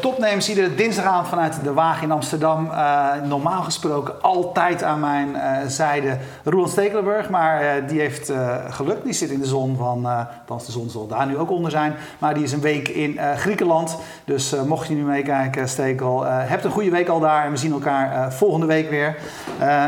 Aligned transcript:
Topnames, 0.00 0.48
iedere 0.48 0.74
dinsdagavond 0.74 1.28
vanuit 1.28 1.58
de 1.64 1.72
Waag 1.72 2.02
in 2.02 2.10
Amsterdam. 2.10 2.66
Uh, 2.66 3.10
normaal 3.24 3.62
gesproken 3.62 4.22
altijd 4.22 4.82
aan 4.82 5.00
mijn 5.00 5.28
uh, 5.28 5.56
zijde 5.66 6.18
Roland 6.44 6.70
Stekelenburg, 6.70 7.30
maar 7.30 7.62
uh, 7.62 7.88
die 7.88 8.00
heeft 8.00 8.32
geluk. 8.68 9.04
Die 9.04 9.12
zit 9.12 9.30
in 9.30 9.40
de 9.40 9.46
zon 9.46 9.76
van, 9.76 10.06
althans 10.06 10.66
de 10.66 10.72
zon 10.72 10.90
zal 10.90 11.06
daar 11.06 11.26
nu 11.26 11.38
ook 11.38 11.50
onder 11.50 11.70
zijn, 11.70 11.94
maar 12.18 12.34
die 12.34 12.42
is 12.42 12.52
een 12.52 12.60
week 12.60 12.88
in 12.88 13.18
Griekenland. 13.36 13.96
Dus 14.24 14.54
mocht 14.66 14.88
je 14.88 14.94
nu 14.94 15.02
meekijken, 15.02 15.68
Stekel, 15.68 16.24
hebt 16.24 16.64
een 16.64 16.70
goede 16.70 16.90
week 16.90 17.08
al 17.08 17.20
daar 17.20 17.44
en 17.44 17.50
we 17.50 17.56
zien 17.56 17.72
elkaar 17.72 18.32
volgende 18.32 18.66
week 18.66 18.90
weer. 18.90 19.16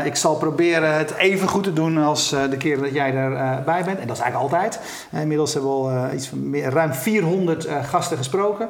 ik 0.03 0.15
zal 0.15 0.35
proberen 0.35 0.97
het 0.97 1.15
even 1.15 1.47
goed 1.47 1.63
te 1.63 1.73
doen 1.73 1.97
als 1.97 2.29
de 2.29 2.57
keren 2.57 2.83
dat 2.83 2.93
jij 2.93 3.15
erbij 3.15 3.83
bent. 3.83 3.99
En 3.99 4.07
dat 4.07 4.15
is 4.15 4.23
eigenlijk 4.23 4.53
altijd. 4.53 4.79
inmiddels 5.11 5.53
hebben 5.53 5.71
we 5.71 5.77
al 5.77 6.13
iets 6.13 6.27
van 6.27 6.49
meer, 6.49 6.69
ruim 6.69 6.93
400 6.93 7.67
gasten 7.89 8.17
gesproken. 8.17 8.69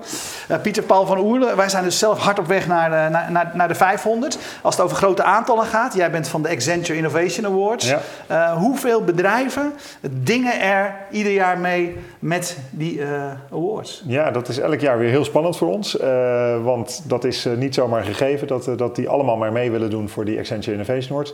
Pieter 0.62 0.84
Paul 0.84 1.06
van 1.06 1.18
Wij 1.56 1.70
zijn 1.70 1.84
dus 1.84 2.00
zelf 2.00 2.20
hard 2.20 2.40
op 2.40 2.46
weg 2.46 2.68
naar 2.68 2.90
de, 2.90 3.32
naar, 3.32 3.52
naar 3.54 3.68
de 3.68 3.76
500. 3.76 4.38
Als 4.62 4.76
het 4.76 4.86
over 4.86 4.98
grote 4.98 5.24
aantallen 5.24 5.66
gaat, 5.66 5.94
jij 5.94 6.12
bent 6.12 6.28
van 6.28 6.42
de 6.42 6.50
Accenture 6.50 6.98
Innovation 6.98 7.46
Awards. 7.46 7.90
Ja. 7.90 8.00
Uh, 8.32 8.58
hoeveel 8.58 9.04
bedrijven 9.04 9.74
dingen 10.10 10.62
er 10.62 10.96
ieder 11.12 11.32
jaar 11.32 11.58
mee 11.58 11.96
met 12.20 12.58
die 12.70 12.98
uh, 12.98 13.08
awards? 13.52 14.04
Ja, 14.06 14.32
dat 14.32 14.48
is 14.48 14.60
elk 14.60 14.80
jaar 14.80 14.98
weer 14.98 15.10
heel 15.10 15.26
spannend 15.26 15.58
voor 15.58 15.68
ons. 15.68 16.00
Uh, 16.00 16.64
want 16.64 17.04
dat 17.06 17.24
is 17.24 17.48
niet 17.58 17.74
zomaar 17.74 18.04
gegeven 18.04 18.48
dat, 18.48 18.70
dat 18.78 18.96
die 18.96 19.10
allemaal 19.10 19.38
maar 19.38 19.52
mee 19.52 19.72
willen 19.72 19.90
doen 19.90 20.10
voor 20.10 20.26
die 20.26 20.38
Accenture 20.40 20.72
Innovation 20.72 21.12
Awards. 21.12 21.34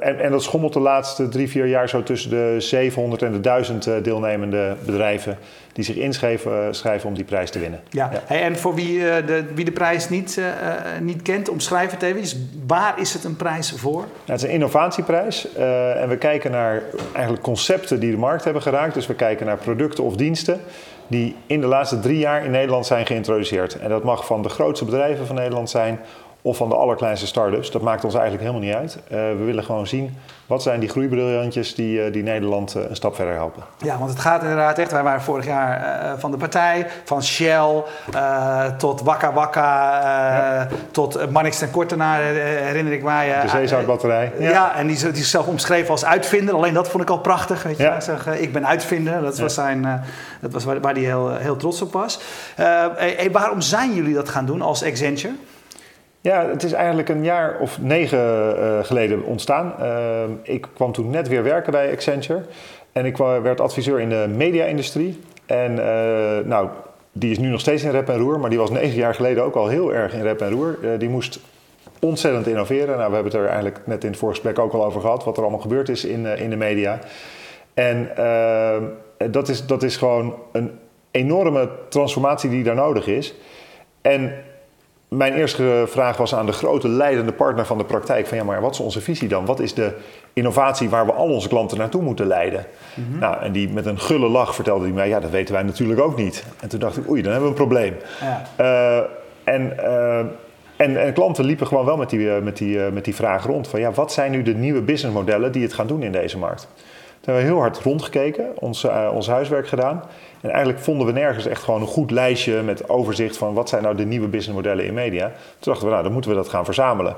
En, 0.00 0.20
en, 0.20 0.30
dat 0.30 0.42
schommelt 0.42 0.72
de 0.72 0.80
laatste 0.80 1.28
drie, 1.28 1.48
vier 1.48 1.66
jaar 1.66 1.88
zo 1.88 2.02
tussen 2.02 2.30
de 2.30 2.56
700 2.58 3.22
en 3.22 3.32
de 3.32 3.40
1000 3.40 3.88
deelnemende 4.02 4.76
bedrijven 4.84 5.38
die 5.74 5.84
zich 5.84 5.96
inschrijven 5.96 6.74
schrijven 6.74 7.08
om 7.08 7.14
die 7.14 7.24
prijs 7.24 7.50
te 7.50 7.58
winnen. 7.58 7.80
Ja, 7.90 8.10
ja. 8.12 8.36
en 8.36 8.56
voor 8.58 8.74
wie, 8.74 8.98
uh, 8.98 9.14
de, 9.26 9.44
wie 9.54 9.64
de 9.64 9.72
prijs 9.72 10.08
niet, 10.08 10.36
uh, 10.38 10.46
niet 11.00 11.22
kent, 11.22 11.48
omschrijf 11.48 11.90
het 11.90 12.02
even. 12.02 12.50
Waar 12.66 13.00
is 13.00 13.12
het 13.12 13.24
een 13.24 13.36
prijs 13.36 13.72
voor? 13.76 14.04
Het 14.24 14.36
is 14.36 14.42
een 14.42 14.50
innovatieprijs 14.50 15.46
uh, 15.56 16.02
en 16.02 16.08
we 16.08 16.16
kijken 16.16 16.50
naar 16.50 16.82
eigenlijk 17.12 17.44
concepten 17.44 18.00
die 18.00 18.10
de 18.10 18.16
markt 18.16 18.44
hebben 18.44 18.62
geraakt. 18.62 18.94
Dus 18.94 19.06
we 19.06 19.14
kijken 19.14 19.46
naar 19.46 19.56
producten 19.56 20.04
of 20.04 20.16
diensten 20.16 20.60
die 21.06 21.36
in 21.46 21.60
de 21.60 21.66
laatste 21.66 22.00
drie 22.00 22.18
jaar 22.18 22.44
in 22.44 22.50
Nederland 22.50 22.86
zijn 22.86 23.06
geïntroduceerd. 23.06 23.78
En 23.78 23.88
dat 23.88 24.04
mag 24.04 24.26
van 24.26 24.42
de 24.42 24.48
grootste 24.48 24.84
bedrijven 24.84 25.26
van 25.26 25.36
Nederland 25.36 25.70
zijn 25.70 26.00
of 26.46 26.56
van 26.56 26.68
de 26.68 26.74
allerkleinste 26.74 27.26
start-ups. 27.26 27.70
Dat 27.70 27.82
maakt 27.82 28.04
ons 28.04 28.14
eigenlijk 28.14 28.44
helemaal 28.44 28.66
niet 28.68 28.76
uit. 28.76 28.98
Uh, 29.04 29.18
we 29.38 29.44
willen 29.44 29.64
gewoon 29.64 29.86
zien 29.86 30.16
wat 30.46 30.62
zijn 30.62 30.80
die 30.80 30.88
groeibriljantjes 30.88 31.74
die, 31.74 32.06
uh, 32.06 32.12
die 32.12 32.22
Nederland 32.22 32.76
uh, 32.76 32.82
een 32.88 32.96
stap 32.96 33.14
verder 33.14 33.34
helpen. 33.34 33.62
Ja, 33.78 33.98
want 33.98 34.10
het 34.10 34.20
gaat 34.20 34.42
inderdaad 34.42 34.78
echt. 34.78 34.92
Wij 34.92 35.02
waren 35.02 35.22
vorig 35.22 35.46
jaar 35.46 36.18
van 36.18 36.30
de 36.30 36.36
partij, 36.36 36.86
van 37.04 37.22
Shell 37.22 37.82
tot 38.78 39.00
Wakka 39.00 39.32
Wakka, 39.32 40.00
ja. 40.02 40.68
tot 40.90 41.30
Mannix 41.30 41.62
en 41.62 41.70
Kortenaar, 41.70 42.20
herinner 42.20 42.92
ik 42.92 43.02
mij. 43.02 43.40
de 43.42 43.48
zeezoutbatterij. 43.48 44.32
Ja. 44.38 44.50
ja, 44.50 44.76
en 44.76 44.86
die, 44.86 44.96
die 44.96 45.14
zichzelf 45.14 45.46
omschreven 45.46 45.90
als 45.90 46.04
uitvinder. 46.04 46.54
Alleen 46.54 46.74
dat 46.74 46.88
vond 46.88 47.02
ik 47.02 47.10
al 47.10 47.18
prachtig. 47.18 47.62
Weet 47.62 47.76
je. 47.76 47.82
Ja. 47.82 48.00
Zeg, 48.00 48.26
ik 48.26 48.52
ben 48.52 48.66
uitvinder. 48.66 49.22
Dat 49.22 49.38
was, 49.38 49.54
zijn, 49.54 50.04
dat 50.40 50.52
was 50.52 50.64
waar, 50.64 50.80
hij 50.80 51.02
heel, 51.02 51.36
heel 51.36 51.56
trots 51.56 51.82
op 51.82 51.92
was. 51.92 52.20
Hey, 52.54 53.28
waarom 53.32 53.60
zijn 53.60 53.94
jullie 53.94 54.14
dat 54.14 54.28
gaan 54.28 54.46
doen 54.46 54.62
als 54.62 54.84
Accenture? 54.84 55.34
Ja, 56.24 56.48
het 56.48 56.62
is 56.62 56.72
eigenlijk 56.72 57.08
een 57.08 57.24
jaar 57.24 57.58
of 57.58 57.80
negen 57.80 58.18
uh, 58.58 58.84
geleden 58.84 59.24
ontstaan. 59.24 59.74
Uh, 59.80 60.22
ik 60.42 60.66
kwam 60.74 60.92
toen 60.92 61.10
net 61.10 61.28
weer 61.28 61.42
werken 61.42 61.72
bij 61.72 61.92
Accenture. 61.92 62.40
En 62.92 63.04
ik 63.04 63.16
werd 63.16 63.60
adviseur 63.60 64.00
in 64.00 64.08
de 64.08 64.26
media-industrie. 64.36 65.20
En 65.46 65.72
uh, 65.72 66.38
nou, 66.44 66.68
die 67.12 67.30
is 67.30 67.38
nu 67.38 67.48
nog 67.48 67.60
steeds 67.60 67.82
in 67.82 67.90
rep 67.90 68.08
en 68.08 68.18
roer. 68.18 68.40
Maar 68.40 68.50
die 68.50 68.58
was 68.58 68.70
negen 68.70 68.96
jaar 68.96 69.14
geleden 69.14 69.44
ook 69.44 69.54
al 69.54 69.68
heel 69.68 69.94
erg 69.94 70.14
in 70.14 70.22
rep 70.22 70.40
en 70.40 70.50
roer. 70.50 70.78
die 70.98 71.08
moest 71.08 71.40
ontzettend 72.00 72.46
innoveren. 72.46 72.96
Nou, 72.96 73.08
we 73.08 73.14
hebben 73.14 73.32
het 73.32 73.40
er 73.40 73.46
eigenlijk 73.46 73.80
net 73.84 74.04
in 74.04 74.10
het 74.10 74.18
voorgesprek 74.18 74.58
ook 74.58 74.72
al 74.72 74.84
over 74.84 75.00
gehad. 75.00 75.24
Wat 75.24 75.36
er 75.36 75.42
allemaal 75.42 75.60
gebeurd 75.60 75.88
is 75.88 76.04
in, 76.04 76.26
in 76.26 76.50
de 76.50 76.56
media. 76.56 76.98
En 77.74 78.10
dat, 79.30 79.48
is, 79.48 79.66
dat 79.66 79.82
is 79.82 79.96
gewoon 79.96 80.34
een 80.52 80.78
enorme 81.10 81.68
transformatie 81.88 82.50
die 82.50 82.64
daar 82.64 82.74
nodig 82.74 83.06
is. 83.06 83.34
En 84.00 84.32
mijn 85.16 85.34
eerste 85.34 85.84
vraag 85.86 86.16
was 86.16 86.34
aan 86.34 86.46
de 86.46 86.52
grote 86.52 86.88
leidende 86.88 87.32
partner 87.32 87.66
van 87.66 87.78
de 87.78 87.84
praktijk: 87.84 88.26
van 88.26 88.36
ja, 88.36 88.44
maar 88.44 88.60
wat 88.60 88.72
is 88.72 88.80
onze 88.80 89.00
visie 89.00 89.28
dan? 89.28 89.46
Wat 89.46 89.60
is 89.60 89.74
de 89.74 89.92
innovatie 90.32 90.88
waar 90.88 91.06
we 91.06 91.12
al 91.12 91.28
onze 91.28 91.48
klanten 91.48 91.78
naartoe 91.78 92.02
moeten 92.02 92.26
leiden? 92.26 92.66
Mhm. 92.94 93.18
Nou, 93.18 93.42
en 93.42 93.52
die 93.52 93.68
met 93.68 93.86
een 93.86 94.00
gulle 94.00 94.28
lach 94.28 94.54
vertelde 94.54 94.84
hij 94.84 94.94
mij: 94.94 95.08
ja, 95.08 95.20
dat 95.20 95.30
weten 95.30 95.54
wij 95.54 95.62
natuurlijk 95.62 96.00
ook 96.00 96.16
niet. 96.16 96.44
En 96.60 96.68
toen 96.68 96.80
dacht 96.80 96.96
ik: 96.96 97.10
oei, 97.10 97.22
dan 97.22 97.32
hebben 97.32 97.50
we 97.50 97.56
een 97.56 97.66
probleem. 97.66 97.94
Ja. 98.20 98.42
Uh, 98.60 99.54
en, 99.54 99.72
uh, 99.76 100.18
en, 100.76 101.02
en, 101.02 101.12
klanten 101.12 101.44
liepen 101.44 101.66
gewoon 101.66 101.84
wel 101.84 101.96
met 101.96 102.10
die, 102.10 102.20
uh, 102.20 102.38
met, 102.38 102.56
die, 102.56 102.78
met 102.78 103.04
die 103.04 103.14
vraag 103.14 103.46
rond: 103.46 103.68
van 103.68 103.80
ja, 103.80 103.92
wat 103.92 104.12
zijn 104.12 104.30
nu 104.30 104.42
de 104.42 104.54
nieuwe 104.54 104.80
businessmodellen 104.80 105.52
die 105.52 105.62
het 105.62 105.72
gaan 105.72 105.86
doen 105.86 106.02
in 106.02 106.12
deze 106.12 106.38
markt? 106.38 106.68
Hebben 107.24 107.44
we 107.44 107.50
heel 107.50 107.58
hard 107.58 107.78
rondgekeken, 107.78 108.52
ons, 108.58 108.86
ons 109.12 109.26
huiswerk 109.26 109.68
gedaan. 109.68 110.02
En 110.40 110.50
eigenlijk 110.50 110.78
vonden 110.78 111.06
we 111.06 111.12
nergens 111.12 111.46
echt 111.46 111.62
gewoon 111.62 111.80
een 111.80 111.86
goed 111.86 112.10
lijstje 112.10 112.62
met 112.62 112.88
overzicht 112.88 113.36
van 113.36 113.54
wat 113.54 113.68
zijn 113.68 113.82
nou 113.82 113.96
de 113.96 114.04
nieuwe 114.04 114.28
businessmodellen 114.28 114.84
in 114.84 114.94
media. 114.94 115.26
Toen 115.26 115.72
dachten 115.72 115.84
we, 115.84 115.90
nou 115.90 116.02
dan 116.02 116.12
moeten 116.12 116.30
we 116.30 116.36
dat 116.36 116.48
gaan 116.48 116.64
verzamelen. 116.64 117.16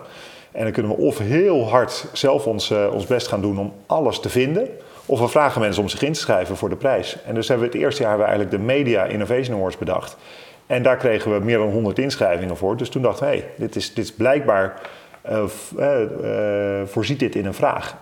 En 0.53 0.63
dan 0.63 0.73
kunnen 0.73 0.97
we 0.97 1.03
of 1.03 1.19
heel 1.19 1.69
hard 1.69 2.07
zelf 2.13 2.47
ons, 2.47 2.71
uh, 2.71 2.87
ons 2.93 3.07
best 3.07 3.29
gaan 3.29 3.41
doen 3.41 3.59
om 3.59 3.73
alles 3.87 4.21
te 4.21 4.29
vinden. 4.29 4.69
Of 5.07 5.21
we 5.21 5.29
vragen 5.29 5.61
mensen 5.61 5.83
om 5.83 5.89
zich 5.89 6.03
in 6.03 6.13
te 6.13 6.21
schrijven 6.21 6.57
voor 6.57 6.69
de 6.69 6.77
prijs. 6.77 7.19
En 7.27 7.35
dus 7.35 7.49
hebben 7.49 7.67
we 7.67 7.73
het 7.73 7.83
eerste 7.83 8.03
jaar 8.03 8.17
we 8.17 8.23
eigenlijk 8.23 8.51
de 8.51 8.59
Media 8.59 9.05
Innovation 9.05 9.57
Awards 9.57 9.79
bedacht. 9.79 10.17
En 10.67 10.83
daar 10.83 10.97
kregen 10.97 11.33
we 11.33 11.45
meer 11.45 11.59
dan 11.59 11.71
100 11.71 11.99
inschrijvingen 11.99 12.57
voor. 12.57 12.77
Dus 12.77 12.89
toen 12.89 13.03
dachten 13.03 13.27
we, 13.27 13.33
hé, 13.33 13.39
hey, 13.39 13.49
dit, 13.57 13.77
is, 13.77 13.95
dit 13.95 14.05
is 14.05 14.13
blijkbaar, 14.13 14.81
uh, 15.79 16.83
voorziet 16.85 17.19
dit 17.19 17.35
in 17.35 17.47
een 17.47 17.55
vraag. 17.55 17.97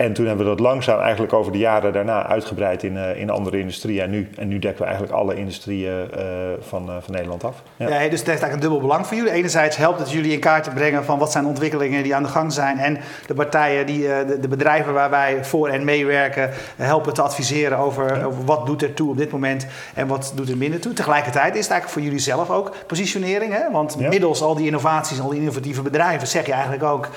En 0.00 0.12
toen 0.12 0.26
hebben 0.26 0.44
we 0.44 0.50
dat 0.50 0.60
langzaam 0.60 1.00
eigenlijk 1.00 1.32
over 1.32 1.52
de 1.52 1.58
jaren 1.58 1.92
daarna 1.92 2.26
uitgebreid 2.26 2.82
in, 2.82 2.94
uh, 2.94 3.20
in 3.20 3.30
andere 3.30 3.58
industrieën. 3.58 4.02
En 4.02 4.10
nu, 4.10 4.28
en 4.36 4.48
nu 4.48 4.58
dekken 4.58 4.80
we 4.80 4.84
eigenlijk 4.84 5.18
alle 5.18 5.34
industrieën 5.36 6.08
uh, 6.16 6.24
van, 6.60 6.88
uh, 6.88 6.94
van 7.00 7.14
Nederland 7.14 7.44
af. 7.44 7.62
Ja. 7.76 7.88
ja. 7.88 7.98
dus 7.98 8.00
het 8.00 8.10
heeft 8.10 8.26
eigenlijk 8.26 8.52
een 8.52 8.60
dubbel 8.60 8.80
belang 8.80 9.06
voor 9.06 9.16
jullie. 9.16 9.32
Enerzijds 9.32 9.76
helpt 9.76 9.98
het 9.98 10.10
jullie 10.10 10.32
in 10.32 10.40
kaart 10.40 10.64
te 10.64 10.70
brengen 10.70 11.04
van 11.04 11.18
wat 11.18 11.32
zijn 11.32 11.46
ontwikkelingen 11.46 12.02
die 12.02 12.14
aan 12.14 12.22
de 12.22 12.28
gang 12.28 12.52
zijn. 12.52 12.78
En 12.78 12.98
de 13.26 13.34
partijen, 13.34 13.86
die, 13.86 14.00
de, 14.00 14.38
de, 14.40 14.48
bedrijven 14.48 14.92
waar 14.92 15.10
wij 15.10 15.44
voor 15.44 15.68
en 15.68 15.84
meewerken, 15.84 16.50
helpen 16.76 17.14
te 17.14 17.22
adviseren 17.22 17.78
over, 17.78 18.24
over, 18.24 18.44
wat 18.44 18.66
doet 18.66 18.82
er 18.82 18.94
toe 18.94 19.10
op 19.10 19.16
dit 19.16 19.30
moment 19.30 19.66
en 19.94 20.06
wat 20.06 20.32
doet 20.34 20.48
er 20.48 20.56
minder 20.56 20.80
toe. 20.80 20.92
Tegelijkertijd 20.92 21.54
is 21.54 21.62
het 21.62 21.70
eigenlijk 21.70 21.92
voor 21.92 22.02
jullie 22.02 22.18
zelf 22.18 22.50
ook 22.50 22.72
positionering. 22.86 23.52
Hè? 23.52 23.70
Want 23.70 23.96
middels 23.96 24.42
al 24.42 24.54
die 24.54 24.66
innovaties, 24.66 25.20
al 25.20 25.28
die 25.28 25.38
innovatieve 25.38 25.82
bedrijven, 25.82 26.28
zeg 26.28 26.46
je 26.46 26.52
eigenlijk 26.52 26.82
ook, 26.82 27.08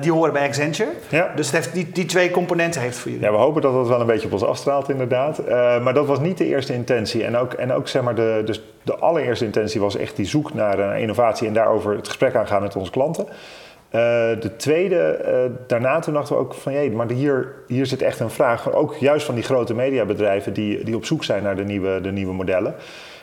die 0.00 0.12
horen 0.12 0.32
bij 0.32 0.46
Accenture. 0.46 0.90
Dus 1.34 1.46
het 1.46 1.54
heeft 1.54 1.72
die, 1.72 1.90
die 1.92 2.06
twee 2.08 2.30
componenten 2.30 2.80
heeft 2.80 2.98
voor 2.98 3.10
jullie. 3.10 3.26
Ja, 3.26 3.32
we 3.32 3.38
hopen 3.38 3.62
dat 3.62 3.72
dat 3.72 3.88
wel 3.88 4.00
een 4.00 4.06
beetje 4.06 4.26
op 4.26 4.32
ons 4.32 4.44
afstraalt 4.44 4.88
inderdaad. 4.88 5.40
Uh, 5.40 5.48
maar 5.82 5.94
dat 5.94 6.06
was 6.06 6.20
niet 6.20 6.38
de 6.38 6.46
eerste 6.46 6.74
intentie. 6.74 7.24
En 7.24 7.36
ook, 7.36 7.52
en 7.52 7.72
ook 7.72 7.88
zeg 7.88 8.02
maar 8.02 8.14
de, 8.14 8.42
dus 8.44 8.62
de 8.82 8.96
allereerste 8.96 9.44
intentie 9.44 9.80
was 9.80 9.96
echt 9.96 10.16
die 10.16 10.26
zoek 10.26 10.54
naar 10.54 11.00
innovatie 11.00 11.46
en 11.46 11.54
daarover 11.54 11.96
het 11.96 12.06
gesprek 12.06 12.34
aangaan 12.34 12.62
met 12.62 12.76
onze 12.76 12.90
klanten. 12.90 13.26
Uh, 13.26 14.00
de 14.40 14.56
tweede, 14.56 15.20
uh, 15.24 15.56
daarna 15.66 15.98
toen 15.98 16.14
dachten 16.14 16.36
we 16.36 16.40
ook 16.40 16.54
van 16.54 16.72
jee, 16.72 16.90
maar 16.90 17.10
hier, 17.10 17.54
hier 17.66 17.86
zit 17.86 18.02
echt 18.02 18.20
een 18.20 18.30
vraag, 18.30 18.72
ook 18.72 18.94
juist 18.94 19.26
van 19.26 19.34
die 19.34 19.44
grote 19.44 19.74
mediabedrijven 19.74 20.52
die, 20.52 20.84
die 20.84 20.96
op 20.96 21.04
zoek 21.04 21.24
zijn 21.24 21.42
naar 21.42 21.56
de 21.56 21.64
nieuwe, 21.64 22.00
de 22.00 22.12
nieuwe 22.12 22.32
modellen. 22.32 22.74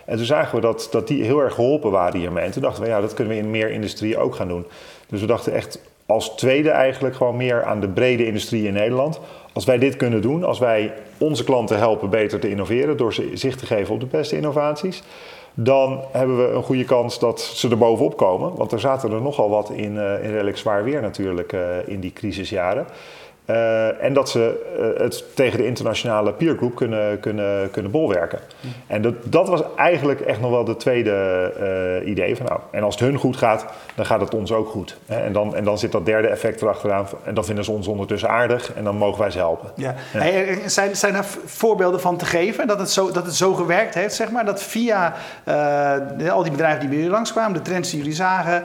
En 0.05 0.17
toen 0.17 0.25
zagen 0.25 0.55
we 0.55 0.61
dat, 0.61 0.87
dat 0.91 1.07
die 1.07 1.23
heel 1.23 1.39
erg 1.39 1.53
geholpen 1.53 1.91
waren 1.91 2.19
hiermee. 2.19 2.45
En 2.45 2.51
toen 2.51 2.61
dachten 2.61 2.83
we, 2.83 2.89
ja, 2.89 3.01
dat 3.01 3.13
kunnen 3.13 3.33
we 3.33 3.39
in 3.39 3.51
meer 3.51 3.69
industrie 3.69 4.17
ook 4.17 4.35
gaan 4.35 4.47
doen. 4.47 4.65
Dus 5.07 5.21
we 5.21 5.27
dachten 5.27 5.53
echt, 5.53 5.79
als 6.05 6.29
tweede 6.29 6.69
eigenlijk 6.69 7.15
gewoon 7.15 7.37
meer 7.37 7.63
aan 7.63 7.79
de 7.79 7.89
brede 7.89 8.25
industrie 8.25 8.67
in 8.67 8.73
Nederland. 8.73 9.19
Als 9.53 9.65
wij 9.65 9.77
dit 9.77 9.95
kunnen 9.95 10.21
doen, 10.21 10.43
als 10.43 10.59
wij 10.59 10.93
onze 11.17 11.43
klanten 11.43 11.77
helpen 11.77 12.09
beter 12.09 12.39
te 12.39 12.49
innoveren 12.49 12.97
door 12.97 13.13
ze 13.13 13.29
zicht 13.33 13.59
te 13.59 13.65
geven 13.65 13.93
op 13.93 13.99
de 13.99 14.05
beste 14.05 14.35
innovaties, 14.35 15.03
dan 15.53 16.03
hebben 16.11 16.37
we 16.37 16.53
een 16.53 16.63
goede 16.63 16.83
kans 16.83 17.19
dat 17.19 17.41
ze 17.41 17.69
er 17.69 17.77
bovenop 17.77 18.17
komen. 18.17 18.55
Want 18.55 18.71
er 18.71 18.79
zaten 18.79 19.11
er 19.11 19.21
nogal 19.21 19.49
wat 19.49 19.69
in, 19.69 19.95
uh, 19.95 20.23
in 20.23 20.31
redelijk 20.31 20.57
zwaar 20.57 20.83
weer 20.83 21.01
natuurlijk 21.01 21.53
uh, 21.53 21.61
in 21.85 21.99
die 21.99 22.13
crisisjaren. 22.13 22.85
Uh, 23.49 24.03
en 24.03 24.13
dat 24.13 24.29
ze 24.29 24.73
uh, 24.79 25.01
het 25.01 25.23
tegen 25.35 25.57
de 25.57 25.65
internationale 25.65 26.33
peergroep 26.33 26.75
kunnen, 26.75 27.19
kunnen, 27.19 27.71
kunnen 27.71 27.91
bolwerken. 27.91 28.39
Mm. 28.61 28.71
En 28.87 29.01
dat, 29.01 29.13
dat 29.23 29.47
was 29.47 29.61
eigenlijk 29.75 30.21
echt 30.21 30.39
nog 30.41 30.51
wel 30.51 30.63
de 30.63 30.75
tweede 30.75 31.53
uh, 32.01 32.09
idee. 32.09 32.35
Van, 32.35 32.45
nou, 32.45 32.59
en 32.71 32.83
als 32.83 32.95
het 32.95 33.03
hun 33.03 33.17
goed 33.17 33.37
gaat, 33.37 33.65
dan 33.95 34.05
gaat 34.05 34.21
het 34.21 34.33
ons 34.33 34.51
ook 34.51 34.69
goed. 34.69 34.97
Hè? 35.05 35.19
En, 35.19 35.33
dan, 35.33 35.55
en 35.55 35.63
dan 35.63 35.77
zit 35.77 35.91
dat 35.91 36.05
derde 36.05 36.27
effect 36.27 36.61
erachteraan. 36.61 37.07
En 37.23 37.33
dan 37.33 37.45
vinden 37.45 37.63
ze 37.63 37.71
ons 37.71 37.87
ondertussen 37.87 38.29
aardig 38.29 38.73
en 38.73 38.83
dan 38.83 38.95
mogen 38.95 39.19
wij 39.19 39.31
ze 39.31 39.37
helpen. 39.37 39.71
Ja. 39.75 39.95
ja. 40.13 40.19
Hey, 40.19 40.59
zijn, 40.65 40.95
zijn 40.95 41.15
er 41.15 41.25
voorbeelden 41.45 42.01
van 42.01 42.17
te 42.17 42.25
geven 42.25 42.67
dat 42.67 42.79
het 42.79 42.91
zo, 42.91 43.11
dat 43.11 43.25
het 43.25 43.35
zo 43.35 43.53
gewerkt 43.53 43.93
heeft? 43.93 44.15
Zeg 44.15 44.31
maar? 44.31 44.45
Dat 44.45 44.63
via 44.63 45.13
al 46.29 46.43
die 46.43 46.51
bedrijven 46.51 46.79
die 46.79 46.89
bij 46.89 46.97
jullie 46.97 47.11
langskwamen, 47.11 47.53
de 47.53 47.61
trends 47.61 47.89
die 47.89 47.99
jullie 47.99 48.15
zagen, 48.15 48.63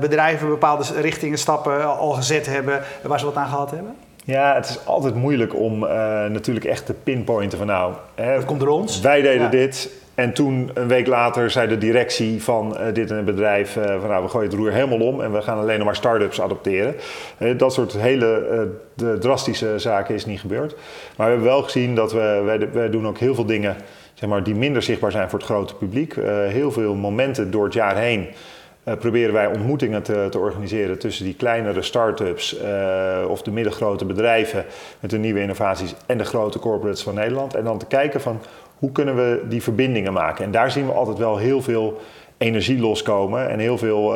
bedrijven 0.00 0.48
bepaalde 0.48 0.84
richtingen, 1.00 1.38
stappen 1.38 1.96
al 1.98 2.10
gezet 2.10 2.46
hebben 2.46 2.82
waar 3.02 3.18
ze 3.18 3.24
wat 3.24 3.36
aan 3.36 3.48
gehad 3.48 3.70
hebben? 3.70 3.94
Ja, 4.24 4.54
het 4.54 4.68
is 4.68 4.86
altijd 4.86 5.14
moeilijk 5.14 5.54
om 5.54 5.82
uh, 5.82 5.88
natuurlijk 6.26 6.64
echt 6.64 6.86
te 6.86 6.94
pinpointen 6.94 7.58
van 7.58 7.66
nou... 7.66 7.94
Hè, 8.14 8.34
dat 8.34 8.44
komt 8.44 8.60
door 8.60 8.68
ons. 8.68 9.00
Wij 9.00 9.22
deden 9.22 9.42
ja. 9.42 9.48
dit 9.48 9.90
En 10.14 10.32
toen, 10.32 10.70
een 10.74 10.88
week 10.88 11.06
later, 11.06 11.50
zei 11.50 11.68
de 11.68 11.78
directie 11.78 12.42
van 12.42 12.76
uh, 12.80 12.94
dit 12.94 13.10
een 13.10 13.24
bedrijf... 13.24 13.76
Uh, 13.76 13.84
van 13.84 14.08
nou, 14.08 14.22
we 14.22 14.28
gooien 14.28 14.50
het 14.50 14.58
roer 14.58 14.72
helemaal 14.72 15.06
om 15.06 15.20
en 15.20 15.32
we 15.32 15.42
gaan 15.42 15.58
alleen 15.58 15.76
nog 15.76 15.86
maar 15.86 15.96
start-ups 15.96 16.40
adopteren. 16.40 16.94
Uh, 17.38 17.58
dat 17.58 17.72
soort 17.72 17.92
hele 17.92 18.68
de 18.94 19.18
drastische 19.18 19.78
zaken 19.78 20.14
is 20.14 20.26
niet 20.26 20.40
gebeurd. 20.40 20.76
Maar 21.16 21.26
we 21.26 21.32
hebben 21.32 21.50
wel 21.50 21.62
gezien 21.62 21.94
dat 21.94 22.12
we... 22.12 22.42
Wij, 22.44 22.72
wij 22.72 22.90
doen 22.90 23.06
ook 23.06 23.18
heel 23.18 23.34
veel 23.34 23.46
dingen 23.46 23.76
zeg 24.14 24.28
maar, 24.28 24.42
die 24.42 24.54
minder 24.54 24.82
zichtbaar 24.82 25.10
zijn 25.10 25.30
voor 25.30 25.38
het 25.38 25.48
grote 25.48 25.74
publiek. 25.74 26.14
heel 26.48 26.72
veel 26.72 26.94
momenten 26.94 27.50
door 27.50 27.64
het 27.64 27.74
jaar 27.74 27.96
heen... 27.96 28.28
proberen 28.84 29.32
wij 29.32 29.46
ontmoetingen 29.46 30.02
te, 30.02 30.26
te, 30.30 30.38
organiseren 30.38 30.98
tussen 30.98 31.24
die 31.24 31.34
kleinere 31.34 31.82
start-ups 31.82 32.56
of 33.28 33.42
de 33.42 33.50
middengrote 33.50 34.04
bedrijven 34.04 34.64
met 35.00 35.10
de 35.10 35.18
nieuwe 35.18 35.40
innovaties 35.40 35.94
en 36.06 36.18
de 36.18 36.24
grote 36.24 36.58
corporates 36.58 37.02
van 37.02 37.14
Nederland. 37.14 37.54
En 37.54 37.64
dan 37.64 37.78
te 37.78 37.86
kijken 37.86 38.20
van 38.20 38.40
hoe 38.78 38.92
kunnen 38.92 39.16
we 39.16 39.42
die 39.48 39.62
verbindingen 39.62 40.12
maken? 40.12 40.44
En 40.44 40.50
daar 40.50 40.70
zien 40.70 40.86
we 40.86 40.92
altijd 40.92 41.18
wel 41.18 41.36
heel 41.36 41.62
veel 41.62 42.00
energie 42.38 42.80
loskomen 42.80 43.48
en 43.50 43.58
heel 43.58 43.78
veel 43.78 44.12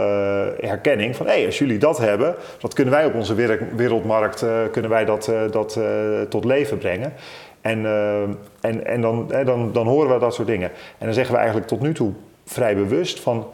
herkenning 0.60 1.16
van 1.16 1.26
hé, 1.26 1.32
hey, 1.32 1.46
als 1.46 1.58
jullie 1.58 1.78
dat 1.78 1.98
hebben, 1.98 2.34
dat 2.60 2.74
kunnen 2.74 2.94
wij 2.94 3.04
op 3.04 3.14
onze 3.14 3.34
wereldmarkt 3.76 4.44
kunnen 4.70 4.90
wij 4.90 5.04
dat, 5.04 5.32
dat 5.50 5.80
tot 6.28 6.44
leven 6.44 6.78
brengen. 6.78 7.12
En, 7.60 7.86
en, 8.60 8.86
en 8.86 9.00
dan, 9.00 9.32
dan, 9.44 9.72
dan 9.72 9.86
horen 9.86 10.12
we 10.14 10.18
dat 10.18 10.34
soort 10.34 10.48
dingen. 10.48 10.70
En 10.98 11.04
dan 11.06 11.14
zeggen 11.14 11.32
we 11.32 11.38
eigenlijk 11.38 11.68
tot 11.68 11.80
nu 11.80 11.94
toe 11.94 12.12
vrij 12.44 12.76
bewust 12.76 13.20
van, 13.20 13.46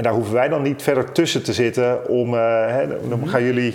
en 0.00 0.06
daar 0.06 0.14
hoeven 0.14 0.34
wij 0.34 0.48
dan 0.48 0.62
niet 0.62 0.82
verder 0.82 1.12
tussen 1.12 1.42
te 1.42 1.52
zitten 1.52 2.08
om, 2.08 2.34
hè, 2.34 3.08
dan 3.08 3.18
mhm. 3.18 3.28
gaan 3.28 3.42
jullie 3.42 3.74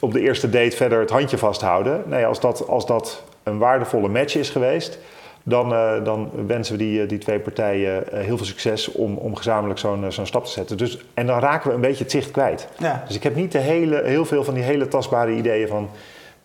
op 0.00 0.12
de 0.12 0.20
eerste 0.20 0.50
date 0.50 0.76
verder 0.76 1.00
het 1.00 1.10
handje 1.10 1.38
vasthouden. 1.38 2.02
Nee, 2.06 2.26
als 2.26 2.40
dat, 2.40 2.68
als 2.68 2.86
dat 2.86 3.22
een 3.42 3.58
waardevolle 3.58 4.08
match 4.08 4.36
is 4.36 4.50
geweest, 4.50 4.98
dan, 5.42 5.72
uh, 5.72 6.04
dan 6.04 6.30
wensen 6.46 6.76
we 6.76 6.78
die, 6.78 7.02
eh, 7.02 7.08
die 7.08 7.18
twee 7.18 7.38
partijen 7.38 8.04
uh, 8.12 8.20
heel 8.20 8.36
veel 8.36 8.46
succes 8.46 8.92
om, 8.92 9.16
om 9.16 9.36
gezamenlijk 9.36 9.78
zo'n 9.78 10.12
zo'n 10.12 10.26
stap 10.26 10.44
te 10.44 10.50
zetten. 10.50 10.76
Dus, 10.76 10.98
en 11.14 11.26
dan 11.26 11.38
raken 11.38 11.68
we 11.68 11.74
een 11.74 11.80
beetje 11.80 12.02
het 12.02 12.12
zicht 12.12 12.30
kwijt. 12.30 12.68
Ja. 12.78 13.04
Dus 13.06 13.16
ik 13.16 13.22
heb 13.22 13.34
niet 13.34 13.52
de 13.52 13.58
hele, 13.58 14.02
heel 14.04 14.24
veel 14.24 14.44
van 14.44 14.54
die 14.54 14.62
hele 14.62 14.88
tastbare 14.88 15.32
ideeën 15.32 15.68
van 15.68 15.90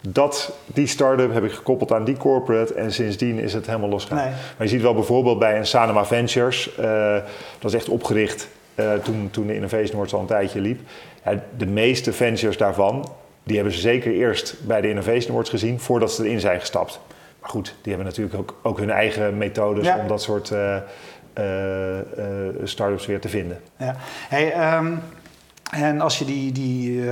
dat, 0.08 0.58
die 0.66 0.88
start-up 0.88 1.34
heb 1.34 1.44
ik 1.44 1.52
gekoppeld 1.52 1.92
aan 1.92 2.04
die 2.04 2.18
corporate 2.18 2.74
en 2.74 2.92
sindsdien 2.92 3.40
is 3.40 3.54
het 3.54 3.66
helemaal 3.66 3.90
losgegaan. 3.90 4.18
Nee. 4.18 4.34
Maar 4.58 4.68
je 4.68 4.68
ziet 4.68 4.81
wel 4.81 4.94
bijvoorbeeld 4.94 5.40
bij 5.40 5.58
een 5.58 5.66
Sanoma 5.66 6.06
Ventures, 6.06 6.70
dat 7.60 7.72
is 7.72 7.74
echt 7.74 7.90
opgericht 7.90 8.48
toen, 9.04 9.28
toen 9.31 9.48
de 9.48 9.56
Innovation 9.56 9.94
Awards 9.94 10.14
al 10.14 10.20
een 10.20 10.25
tijdje 10.25 10.62
liep. 10.62 10.80
De 11.58 11.66
meeste 11.66 12.14
ventures 12.14 12.58
daarvan, 12.58 13.10
die 13.44 13.56
hebben 13.56 13.74
ze 13.74 13.80
zeker 13.80 14.12
eerst 14.12 14.56
bij 14.68 14.81
de 14.81 14.90
Innovation 14.90 15.30
Awards 15.30 15.50
gezien 15.50 15.80
voordat 15.80 16.12
ze 16.12 16.24
erin 16.25 16.40
zijn 16.40 16.60
gestapt. 16.60 17.00
Maar 17.42 17.50
goed, 17.50 17.75
die 17.81 17.94
hebben 17.94 18.06
natuurlijk 18.06 18.38
ook, 18.38 18.60
ook 18.62 18.78
hun 18.78 18.92
eigen 18.92 19.38
methodes 19.38 19.88
om 20.00 20.08
dat 20.08 20.22
soort 20.22 20.50
uh, 20.50 20.75
uh, 21.40 21.46
start-ups 22.64 23.06
weer 23.06 23.20
te 23.20 23.30
vinden. 23.30 23.60
Ja. 23.78 23.96
Hey, 24.30 24.75
um, 24.78 25.02
en 25.72 26.02
als 26.02 26.20
je 26.20 26.25
die, 26.25 26.52
die, 26.52 27.04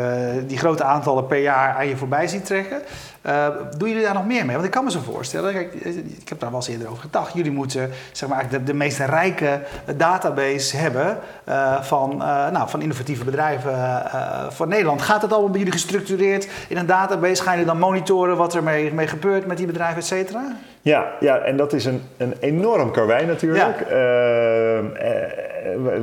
die 0.48 0.58
grote 0.58 0.84
aantallen 0.84 1.28
per 1.28 1.42
jaar 1.42 1.74
aan 1.74 1.88
je 1.88 1.98
voorbij 1.98 2.28
ziet 2.28 2.46
trekken, 2.46 2.82
uh, 3.26 3.48
doen 3.78 3.90
jullie 3.90 4.04
daar 4.04 4.14
nog 4.14 4.26
meer 4.26 4.46
mee? 4.46 4.54
Want 4.54 4.66
ik 4.66 4.72
kan 4.72 4.84
me 4.84 4.92
zo 4.92 5.00
voorstellen, 5.00 5.54
kijk, 5.54 5.74
ik 6.20 6.30
heb 6.30 6.40
daar 6.40 6.50
wel 6.50 6.60
eens 6.60 6.68
eerder 6.68 6.90
over 6.90 7.02
gedacht. 7.02 7.34
Jullie 7.34 7.52
moeten 7.52 7.90
zeg 8.12 8.30
maar, 8.30 8.50
de, 8.50 8.64
de 8.64 8.74
meest 8.74 9.00
rijke 9.00 9.60
database 9.96 10.78
hebben 10.78 11.18
uh, 11.50 11.82
van, 11.82 12.18
nou, 12.52 12.70
van 12.70 12.82
innovatieve 12.82 13.24
bedrijven 13.24 14.04
van 14.50 14.68
Nederland. 14.68 15.02
Gaat 15.02 15.22
het 15.22 15.32
allemaal 15.32 15.50
bij 15.50 15.60
jullie 15.60 15.74
gestructureerd 15.74 16.48
in 16.68 16.78
een 16.78 16.86
database? 16.86 17.44
Gaan 17.44 17.54
jullie 17.54 17.68
dan 17.68 17.80
monitoren 17.80 18.38
wat 18.38 18.54
er 18.54 18.64
mee, 18.64 18.94
mee 18.94 19.08
gebeurt 19.08 19.46
met 19.46 19.58
die 19.58 19.66
bedrijven, 19.66 19.98
et 19.98 20.06
cetera? 20.06 20.56
Ja, 20.82 21.12
ja, 21.20 21.38
en 21.38 21.58
dat 21.58 21.74
is 21.74 21.86
een, 21.86 22.02
een 22.18 22.34
enorm 22.40 22.92
karwei 22.92 23.26
natuurlijk. 23.26 23.80
Ja. 23.90 24.82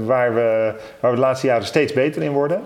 Waar, 0.05 0.35
we, 0.35 0.75
waar 1.01 1.11
we 1.11 1.17
de 1.17 1.23
laatste 1.23 1.47
jaren 1.47 1.67
steeds 1.67 1.93
beter 1.93 2.23
in 2.23 2.33
worden. 2.33 2.61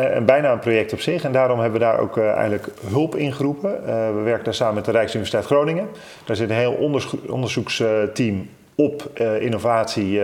Eh, 0.00 0.16
en 0.16 0.24
bijna 0.24 0.52
een 0.52 0.58
project 0.58 0.92
op 0.92 1.00
zich. 1.00 1.24
En 1.24 1.32
daarom 1.32 1.60
hebben 1.60 1.80
we 1.80 1.86
daar 1.86 1.98
ook 1.98 2.16
uh, 2.16 2.30
eigenlijk 2.30 2.68
hulp 2.86 3.16
in 3.16 3.32
geroepen. 3.32 3.80
Uh, 3.86 3.86
we 3.86 4.20
werken 4.24 4.44
daar 4.44 4.54
samen 4.54 4.74
met 4.74 4.84
de 4.84 4.90
Rijksuniversiteit 4.90 5.46
Groningen. 5.46 5.88
Daar 6.24 6.36
zit 6.36 6.50
een 6.50 6.56
heel 6.56 6.92
onderzoeksteam 7.28 8.48
op 8.74 9.20
innovatie 9.40 10.20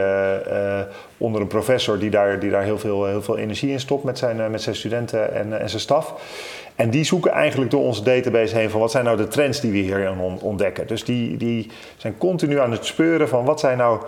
onder 1.16 1.40
een 1.40 1.46
professor 1.46 1.98
die 1.98 2.10
daar, 2.10 2.40
die 2.40 2.50
daar 2.50 2.62
heel, 2.62 2.78
veel, 2.78 3.06
heel 3.06 3.22
veel 3.22 3.38
energie 3.38 3.70
in 3.70 3.80
stopt 3.80 4.04
met 4.04 4.18
zijn, 4.18 4.50
met 4.50 4.62
zijn 4.62 4.76
studenten 4.76 5.34
en, 5.34 5.60
en 5.60 5.68
zijn 5.68 5.80
staf. 5.80 6.14
En 6.74 6.90
die 6.90 7.04
zoeken 7.04 7.30
eigenlijk 7.30 7.70
door 7.70 7.82
onze 7.82 8.02
database 8.02 8.56
heen 8.56 8.70
van 8.70 8.80
wat 8.80 8.90
zijn 8.90 9.04
nou 9.04 9.16
de 9.16 9.28
trends 9.28 9.60
die 9.60 9.72
we 9.72 9.78
hierin 9.78 10.20
ontdekken. 10.40 10.86
Dus 10.86 11.04
die, 11.04 11.36
die 11.36 11.70
zijn 11.96 12.18
continu 12.18 12.60
aan 12.60 12.72
het 12.72 12.84
speuren 12.84 13.28
van 13.28 13.44
wat 13.44 13.60
zijn 13.60 13.78
nou 13.78 14.00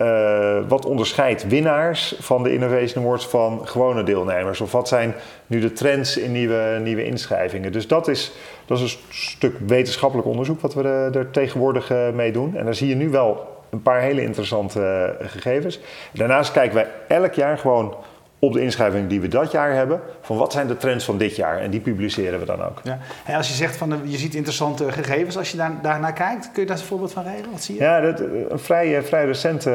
uh, 0.00 0.58
wat 0.68 0.84
onderscheidt 0.84 1.48
winnaars 1.48 2.14
van 2.18 2.42
de 2.42 2.52
Innovation 2.52 3.04
Awards 3.04 3.26
van 3.26 3.68
gewone 3.68 4.02
deelnemers? 4.02 4.60
Of 4.60 4.72
wat 4.72 4.88
zijn 4.88 5.14
nu 5.46 5.60
de 5.60 5.72
trends 5.72 6.16
in 6.16 6.32
nieuwe, 6.32 6.78
nieuwe 6.82 7.04
inschrijvingen? 7.04 7.72
Dus 7.72 7.86
dat 7.86 8.08
is, 8.08 8.32
dat 8.66 8.78
is 8.78 8.92
een 8.92 9.00
stuk 9.08 9.54
wetenschappelijk 9.66 10.28
onderzoek 10.28 10.60
wat 10.60 10.74
we 10.74 10.82
er, 11.12 11.30
tegenwoordig 11.30 11.90
uh, 11.90 12.10
mee 12.10 12.32
doen. 12.32 12.56
En 12.56 12.64
daar 12.64 12.74
zie 12.74 12.88
je 12.88 12.94
nu 12.94 13.08
wel 13.08 13.48
een 13.70 13.82
paar 13.82 14.00
hele 14.00 14.22
interessante 14.22 14.80
uh, 15.20 15.28
gegevens. 15.28 15.80
Daarnaast 16.12 16.52
kijken 16.52 16.74
wij 16.74 16.86
elk 17.08 17.34
jaar 17.34 17.58
gewoon 17.58 17.94
op 18.40 18.52
de 18.52 18.60
inschrijving 18.60 19.08
die 19.08 19.20
we 19.20 19.28
dat 19.28 19.50
jaar 19.50 19.72
hebben, 19.72 20.00
van 20.20 20.36
wat 20.36 20.52
zijn 20.52 20.66
de 20.66 20.76
trends 20.76 21.04
van 21.04 21.18
dit 21.18 21.36
jaar. 21.36 21.58
En 21.58 21.70
die 21.70 21.80
publiceren 21.80 22.38
we 22.38 22.44
dan 22.44 22.62
ook. 22.62 22.80
Ja. 22.82 22.98
En 23.24 23.36
als 23.36 23.48
je 23.48 23.54
zegt 23.54 23.76
van 23.76 24.00
je 24.04 24.16
ziet 24.16 24.34
interessante 24.34 24.92
gegevens, 24.92 25.36
als 25.36 25.50
je 25.50 25.56
daar, 25.56 25.72
daarnaar 25.82 26.12
kijkt, 26.12 26.50
kun 26.52 26.62
je 26.62 26.68
daar 26.68 26.78
een 26.78 26.84
voorbeeld 26.84 27.12
van 27.12 27.24
geven? 27.24 27.50
Wat 27.50 27.62
zie 27.62 27.74
je? 27.74 27.80
Ja, 27.80 28.00
dat, 28.00 28.20
een 28.20 28.58
vrij, 28.58 29.02
vrij 29.02 29.26
recent 29.26 29.66
uh, 29.66 29.74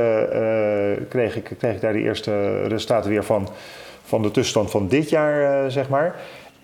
kreeg, 1.09 1.35
ik, 1.35 1.51
kreeg 1.57 1.75
ik 1.75 1.81
daar 1.81 1.93
de 1.93 2.01
eerste 2.01 2.63
resultaten 2.67 3.09
weer 3.09 3.23
van, 3.23 3.49
van 4.03 4.21
de 4.21 4.31
tussenstand 4.31 4.71
van 4.71 4.87
dit 4.87 5.09
jaar, 5.09 5.63
uh, 5.63 5.71
zeg 5.71 5.89
maar. 5.89 6.15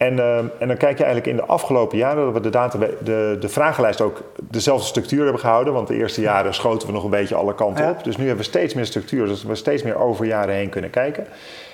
En, 0.01 0.13
uh, 0.13 0.38
en 0.38 0.68
dan 0.68 0.77
kijk 0.77 0.98
je 0.98 1.03
eigenlijk 1.03 1.27
in 1.27 1.36
de 1.36 1.51
afgelopen 1.51 1.98
jaren 1.98 2.24
dat 2.25 2.33
we 2.33 2.39
de, 2.39 2.50
data, 2.50 2.77
de, 3.03 3.38
de 3.39 3.50
vragenlijst 3.50 4.01
ook 4.01 4.21
dezelfde 4.39 4.85
structuur 4.85 5.23
hebben 5.23 5.42
gehouden. 5.42 5.73
Want 5.73 5.87
de 5.87 5.95
eerste 5.95 6.21
jaren 6.21 6.54
schoten 6.54 6.87
we 6.87 6.94
nog 6.94 7.04
een 7.04 7.09
beetje 7.09 7.35
alle 7.35 7.56
kanten 7.56 7.90
op. 7.90 8.04
Dus 8.04 8.18
nu 8.18 8.28
hebben 8.28 8.44
we 8.44 8.49
steeds 8.49 8.73
meer 8.73 8.85
structuur, 8.85 9.28
dus 9.28 9.44
we 9.44 9.56
steeds 9.56 9.83
meer 9.83 9.97
over 9.97 10.25
jaren 10.25 10.56
heen 10.56 10.69
kunnen 10.69 10.90
kijken. 10.90 11.28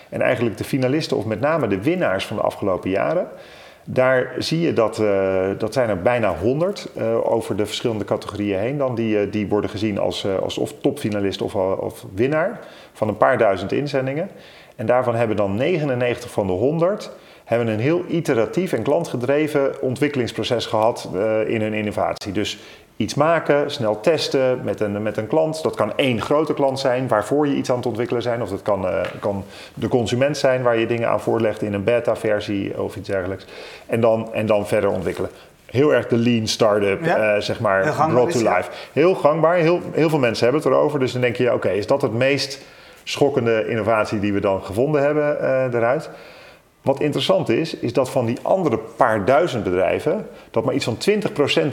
En 0.10 0.22
eigenlijk 0.22 0.58
de 0.58 0.64
finalisten, 0.64 1.18
of 1.18 1.26
met 1.26 1.40
name 1.40 1.68
de 1.68 1.82
winnaars 1.82 2.26
van 2.26 2.38
de 2.38 2.44
afgelopen 2.44 2.90
jaren, 2.90 3.28
daar 3.84 4.34
zie 4.38 4.62
je 4.62 4.74
dat, 4.74 5.00
uh, 5.00 5.48
dat 5.58 5.74
zijn 5.74 5.90
er 5.90 6.02
bijna 6.02 6.36
100 6.36 6.90
uh, 6.98 7.32
over 7.32 7.56
de 7.56 7.66
verschillende 7.66 8.06
categorieën 8.06 8.60
heen. 8.60 8.78
Dan 8.78 8.96
die, 8.96 9.26
uh, 9.26 9.32
die 9.32 9.48
worden 9.48 9.70
gezien 9.70 10.00
als, 10.00 10.28
als 10.42 10.58
of 10.58 10.74
topfinalist 10.82 11.42
of, 11.42 11.56
of 11.56 12.06
winnaar 12.16 12.60
van 12.94 13.08
een 13.08 13.18
paar 13.18 13.38
duizend 13.38 13.72
inzendingen. 13.72 14.30
En 14.76 14.86
daarvan 14.86 15.16
hebben 15.16 15.36
dan 15.36 15.56
99 15.56 16.32
van 16.32 16.48
de 16.48 16.54
100 16.54 17.12
hebben 17.48 17.68
een 17.68 17.80
heel 17.80 18.04
iteratief 18.08 18.74
en 18.74 18.84
klantgedreven 18.84 19.82
ontwikkelingsproces 19.82 20.66
gehad 20.66 21.10
in 21.48 21.62
hun 21.62 21.74
innovatie. 21.74 22.32
Dus 22.32 22.60
iets 22.98 23.14
maken, 23.14 23.72
snel 23.72 24.00
testen 24.00 24.60
met 24.64 24.80
een, 24.80 25.04
met 25.04 25.18
een 25.18 25.28
klant. 25.28 25.64
Dat 25.64 25.76
kan 25.76 25.94
één 25.96 26.22
grote 26.22 26.54
klant 26.54 26.80
zijn 26.80 27.08
waarvoor 27.08 27.48
je 27.48 27.56
iets 27.56 27.70
aan 27.70 27.78
het 27.78 27.86
ontwikkelen 27.86 28.22
zijn. 28.22 28.42
Of 28.42 28.50
dat 28.50 28.62
kan, 28.62 28.86
uh, 28.86 29.00
kan 29.20 29.44
de 29.74 29.88
consument 29.88 30.38
zijn 30.38 30.64
waar 30.64 30.78
je 30.78 30.88
dingen 30.88 31.10
aan 31.10 31.22
voorlegt 31.22 31.62
in 31.62 31.74
een 31.74 31.84
beta-versie 31.84 32.82
of 32.82 32.96
iets 32.96 33.10
dergelijks. 33.10 33.46
En 33.86 34.02
dan, 34.02 34.34
en 34.34 34.46
dan 34.46 34.68
verder 34.68 34.90
ontwikkelen. 34.90 35.30
Heel 35.66 35.94
erg 35.94 36.08
de 36.08 36.18
lean 36.18 36.48
startup, 36.48 37.06
ja. 37.06 37.36
uh, 37.36 37.42
zeg 37.42 37.60
maar, 37.60 37.82
brought 38.10 38.32
to 38.32 38.40
life. 38.40 38.70
Heel 38.94 39.16
gangbaar, 39.16 39.56
heel, 39.56 39.82
heel 39.92 40.10
veel 40.10 40.20
mensen 40.20 40.44
hebben 40.44 40.64
het 40.64 40.72
erover. 40.72 41.00
Dus 41.00 41.12
dan 41.12 41.22
denk 41.22 41.36
je, 41.36 41.54
oké, 41.54 41.70
is 41.70 41.88
dat 41.88 42.02
het 42.02 42.14
meest 42.14 42.62
schokkende 43.04 43.68
innovatie 43.68 44.20
die 44.20 44.34
we 44.34 44.40
dan 44.40 44.64
gevonden 44.64 45.02
hebben 45.02 45.38
uh, 45.42 45.74
eruit? 45.74 46.10
Wat 46.88 47.00
interessant 47.00 47.50
is, 47.50 47.74
is 47.74 47.94
dat 47.94 48.10
van 48.10 48.26
die 48.26 48.38
andere 48.42 48.78
paar 48.78 49.26
duizend 49.26 49.64
bedrijven, 49.64 50.28
dat 50.52 50.66
maar 50.66 50.74
iets 50.74 50.86
van 50.86 50.98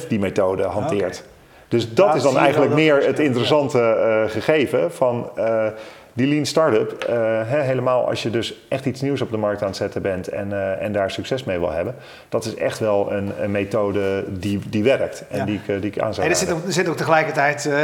20% 0.05 0.07
die 0.09 0.19
methode 0.19 0.63
hanteert. 0.63 1.25
Dus 1.69 1.95
dat 1.95 2.15
is 2.15 2.23
dan 2.23 2.39
eigenlijk 2.39 2.75
meer 2.75 3.07
het 3.07 3.19
interessante 3.19 3.79
uh, 3.79 4.31
gegeven 4.31 4.93
van 4.93 5.31
uh, 5.39 5.67
die 6.15 6.27
lean 6.27 6.47
startup, 6.47 7.07
uh, 7.11 7.17
helemaal 7.45 8.09
als 8.09 8.23
je 8.23 8.31
dus 8.31 8.55
echt 8.69 8.87
iets 8.87 9.01
nieuws 9.01 9.21
op 9.21 9.31
de 9.31 9.37
markt 9.37 9.63
aan 9.63 9.69
het 9.69 9.77
zetten 9.77 10.03
bent 10.03 10.29
en, 10.29 10.49
uh, 10.51 10.83
en 10.83 10.93
daar 10.93 11.11
succes 11.11 11.45
mee 11.45 11.59
wil 11.59 11.71
hebben, 11.71 11.95
dat 12.29 12.45
is 12.45 12.55
echt 12.55 12.79
wel 12.79 13.13
een, 13.13 13.33
een 13.41 13.51
methode 13.51 14.25
die, 14.29 14.61
die 14.69 14.83
werkt 14.83 15.25
en 15.29 15.47
die, 15.47 15.61
ik, 15.65 15.81
die 15.81 15.91
ik 15.91 15.99
aan 15.99 16.15
zou 16.15 16.29
er 16.29 16.37
zit, 16.37 16.53
ook, 16.53 16.67
er 16.67 16.73
zit 16.73 16.89
ook 16.89 16.97
tegelijkertijd, 16.97 17.65
uh, 17.65 17.77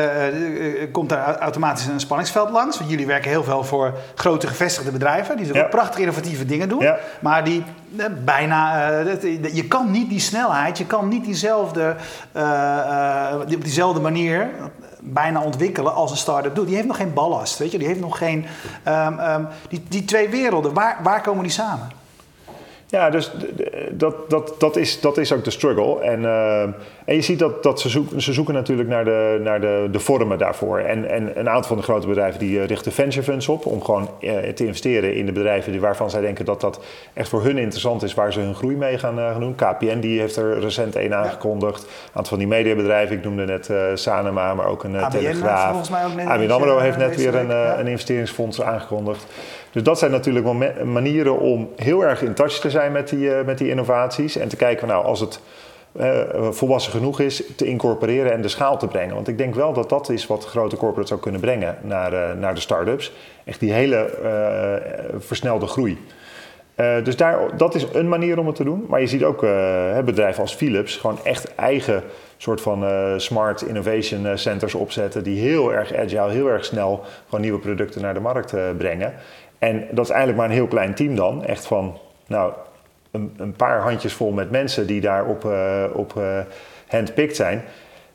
komt 0.92 1.08
daar 1.08 1.38
automatisch 1.38 1.86
een 1.86 2.00
spanningsveld 2.00 2.50
langs, 2.50 2.78
want 2.78 2.90
jullie 2.90 3.06
werken 3.06 3.30
heel 3.30 3.44
veel 3.44 3.64
voor 3.64 3.94
grote 4.14 4.46
gevestigde 4.46 4.90
bedrijven, 4.90 5.36
die 5.36 5.54
ja. 5.54 5.62
ook 5.62 5.70
prachtig 5.70 6.00
innovatieve 6.00 6.44
dingen 6.44 6.68
doen, 6.68 6.82
ja. 6.82 6.98
maar 7.20 7.44
die 7.44 7.64
bijna, 8.24 8.88
je 9.52 9.64
kan 9.68 9.90
niet 9.90 10.08
die 10.08 10.20
snelheid, 10.20 10.78
je 10.78 10.86
kan 10.86 11.08
niet 11.08 11.24
diezelfde, 11.24 11.94
op 13.54 13.64
diezelfde 13.64 14.00
manier 14.00 14.48
bijna 15.02 15.42
ontwikkelen 15.42 15.94
als 15.94 16.10
een 16.10 16.16
start-up 16.16 16.54
doet. 16.54 16.66
Die 16.66 16.74
heeft 16.74 16.86
nog 16.86 16.96
geen 16.96 17.14
ballast, 17.14 17.58
weet 17.58 17.72
je. 17.72 17.78
Die 17.78 17.86
heeft 17.86 18.00
nog 18.00 18.18
geen... 18.18 18.46
Um, 18.88 19.18
um, 19.18 19.48
die, 19.68 19.82
die 19.88 20.04
twee 20.04 20.28
werelden, 20.28 20.74
waar, 20.74 20.98
waar 21.02 21.22
komen 21.22 21.42
die 21.42 21.52
samen? 21.52 21.99
Ja, 22.90 23.10
dus 23.10 23.30
dat, 23.90 24.30
dat, 24.30 24.54
dat, 24.58 24.76
is, 24.76 25.00
dat 25.00 25.18
is 25.18 25.32
ook 25.32 25.44
de 25.44 25.50
struggle. 25.50 26.00
En, 26.00 26.20
uh, 26.20 26.62
en 27.04 27.14
je 27.14 27.20
ziet 27.20 27.38
dat, 27.38 27.62
dat 27.62 27.80
ze, 27.80 27.88
zoeken, 27.88 28.22
ze 28.22 28.32
zoeken 28.32 28.54
natuurlijk 28.54 28.88
naar 28.88 29.04
de, 29.04 29.40
naar 29.42 29.60
de, 29.60 29.88
de 29.92 30.00
vormen 30.00 30.38
daarvoor. 30.38 30.78
En, 30.78 31.10
en 31.10 31.38
een 31.38 31.48
aantal 31.48 31.68
van 31.68 31.76
de 31.76 31.82
grote 31.82 32.06
bedrijven 32.06 32.40
die 32.40 32.62
richten 32.62 32.92
venture 32.92 33.22
funds 33.22 33.48
op 33.48 33.66
om 33.66 33.82
gewoon 33.82 34.10
uh, 34.20 34.38
te 34.38 34.64
investeren 34.64 35.14
in 35.14 35.26
de 35.26 35.32
bedrijven 35.32 35.72
die, 35.72 35.80
waarvan 35.80 36.10
zij 36.10 36.20
denken 36.20 36.44
dat 36.44 36.60
dat 36.60 36.80
echt 37.12 37.28
voor 37.28 37.42
hun 37.42 37.58
interessant 37.58 38.02
is, 38.02 38.14
waar 38.14 38.32
ze 38.32 38.40
hun 38.40 38.54
groei 38.54 38.76
mee 38.76 38.98
gaan, 38.98 39.18
uh, 39.18 39.38
doen. 39.38 39.54
KPN 39.54 40.00
die 40.00 40.20
heeft 40.20 40.36
er 40.36 40.60
recent 40.60 40.96
een 40.96 41.14
aangekondigd. 41.14 41.82
Een 41.82 41.88
aantal 42.06 42.24
van 42.24 42.38
die 42.38 42.46
mediabedrijven, 42.46 43.16
ik 43.16 43.24
noemde 43.24 43.44
net 43.44 43.70
Sanema, 43.94 44.54
maar 44.54 44.66
ook 44.66 44.84
een 44.84 44.96
ABN 44.96 45.16
Telegraaf. 45.16 45.68
Volgens 45.68 45.90
mij 45.90 46.04
ook 46.04 46.14
net 46.14 46.26
ABN 46.26 46.50
AMRO 46.50 46.78
heeft 46.78 46.96
net 46.96 47.16
weer 47.16 47.34
een, 47.34 47.50
een 47.50 47.86
investeringsfonds 47.86 48.62
aangekondigd. 48.62 49.26
Dus 49.70 49.82
dat 49.82 49.98
zijn 49.98 50.10
natuurlijk 50.10 50.46
manieren 50.84 51.38
om 51.38 51.70
heel 51.76 52.04
erg 52.04 52.22
in 52.22 52.34
touch 52.34 52.60
te 52.60 52.70
zijn 52.70 52.92
met 52.92 53.08
die, 53.08 53.30
met 53.30 53.58
die 53.58 53.68
innovaties. 53.68 54.36
En 54.36 54.48
te 54.48 54.56
kijken, 54.56 54.88
nou, 54.88 55.04
als 55.04 55.20
het 55.20 55.40
uh, 55.92 56.50
volwassen 56.50 56.92
genoeg 56.92 57.20
is, 57.20 57.42
te 57.56 57.66
incorporeren 57.66 58.32
en 58.32 58.42
de 58.42 58.48
schaal 58.48 58.78
te 58.78 58.86
brengen. 58.86 59.14
Want 59.14 59.28
ik 59.28 59.38
denk 59.38 59.54
wel 59.54 59.72
dat 59.72 59.88
dat 59.88 60.08
is 60.08 60.26
wat 60.26 60.44
grote 60.44 60.76
corporates 60.76 61.08
zou 61.08 61.20
kunnen 61.20 61.40
brengen 61.40 61.76
naar, 61.82 62.12
uh, 62.12 62.32
naar 62.40 62.54
de 62.54 62.60
start-ups. 62.60 63.12
Echt 63.44 63.60
die 63.60 63.72
hele 63.72 64.10
versnelde 65.18 65.66
groei. 65.66 65.98
dus 67.04 67.16
daar, 67.16 67.56
dat 67.56 67.74
is 67.74 67.86
een 67.92 68.08
manier 68.08 68.38
om 68.38 68.46
het 68.46 68.56
te 68.56 68.64
doen. 68.64 68.84
Maar 68.88 69.00
je 69.00 69.06
ziet 69.06 69.24
ook 69.24 69.40
bedrijven 70.04 70.42
als 70.42 70.54
Philips 70.54 70.96
gewoon 70.96 71.18
echt 71.24 71.54
eigen 71.54 72.02
soort 72.36 72.60
van 72.60 72.84
smart 73.16 73.62
innovation 73.62 74.38
centers 74.38 74.74
opzetten. 74.74 75.22
Die 75.22 75.40
heel 75.40 75.72
erg 75.72 75.94
agile, 75.94 76.30
heel 76.30 76.48
erg 76.48 76.64
snel 76.64 77.04
gewoon 77.24 77.40
nieuwe 77.40 77.58
producten 77.58 78.02
naar 78.02 78.14
de 78.14 78.20
markt 78.20 78.54
brengen. 78.78 79.14
En 79.60 79.86
dat 79.90 80.04
is 80.04 80.10
eigenlijk 80.10 80.38
maar 80.40 80.48
een 80.48 80.54
heel 80.54 80.66
klein 80.66 80.94
team 80.94 81.16
dan. 81.16 81.44
Echt 81.44 81.66
van, 81.66 81.98
nou, 82.26 82.52
een, 83.10 83.34
een 83.36 83.52
paar 83.52 83.80
handjes 83.80 84.12
vol 84.12 84.30
met 84.30 84.50
mensen 84.50 84.86
die 84.86 85.00
daar 85.00 85.26
op, 85.26 85.44
uh, 85.44 85.84
op 85.92 86.14
uh, 86.18 86.38
handpicked 86.86 87.36
zijn. 87.36 87.62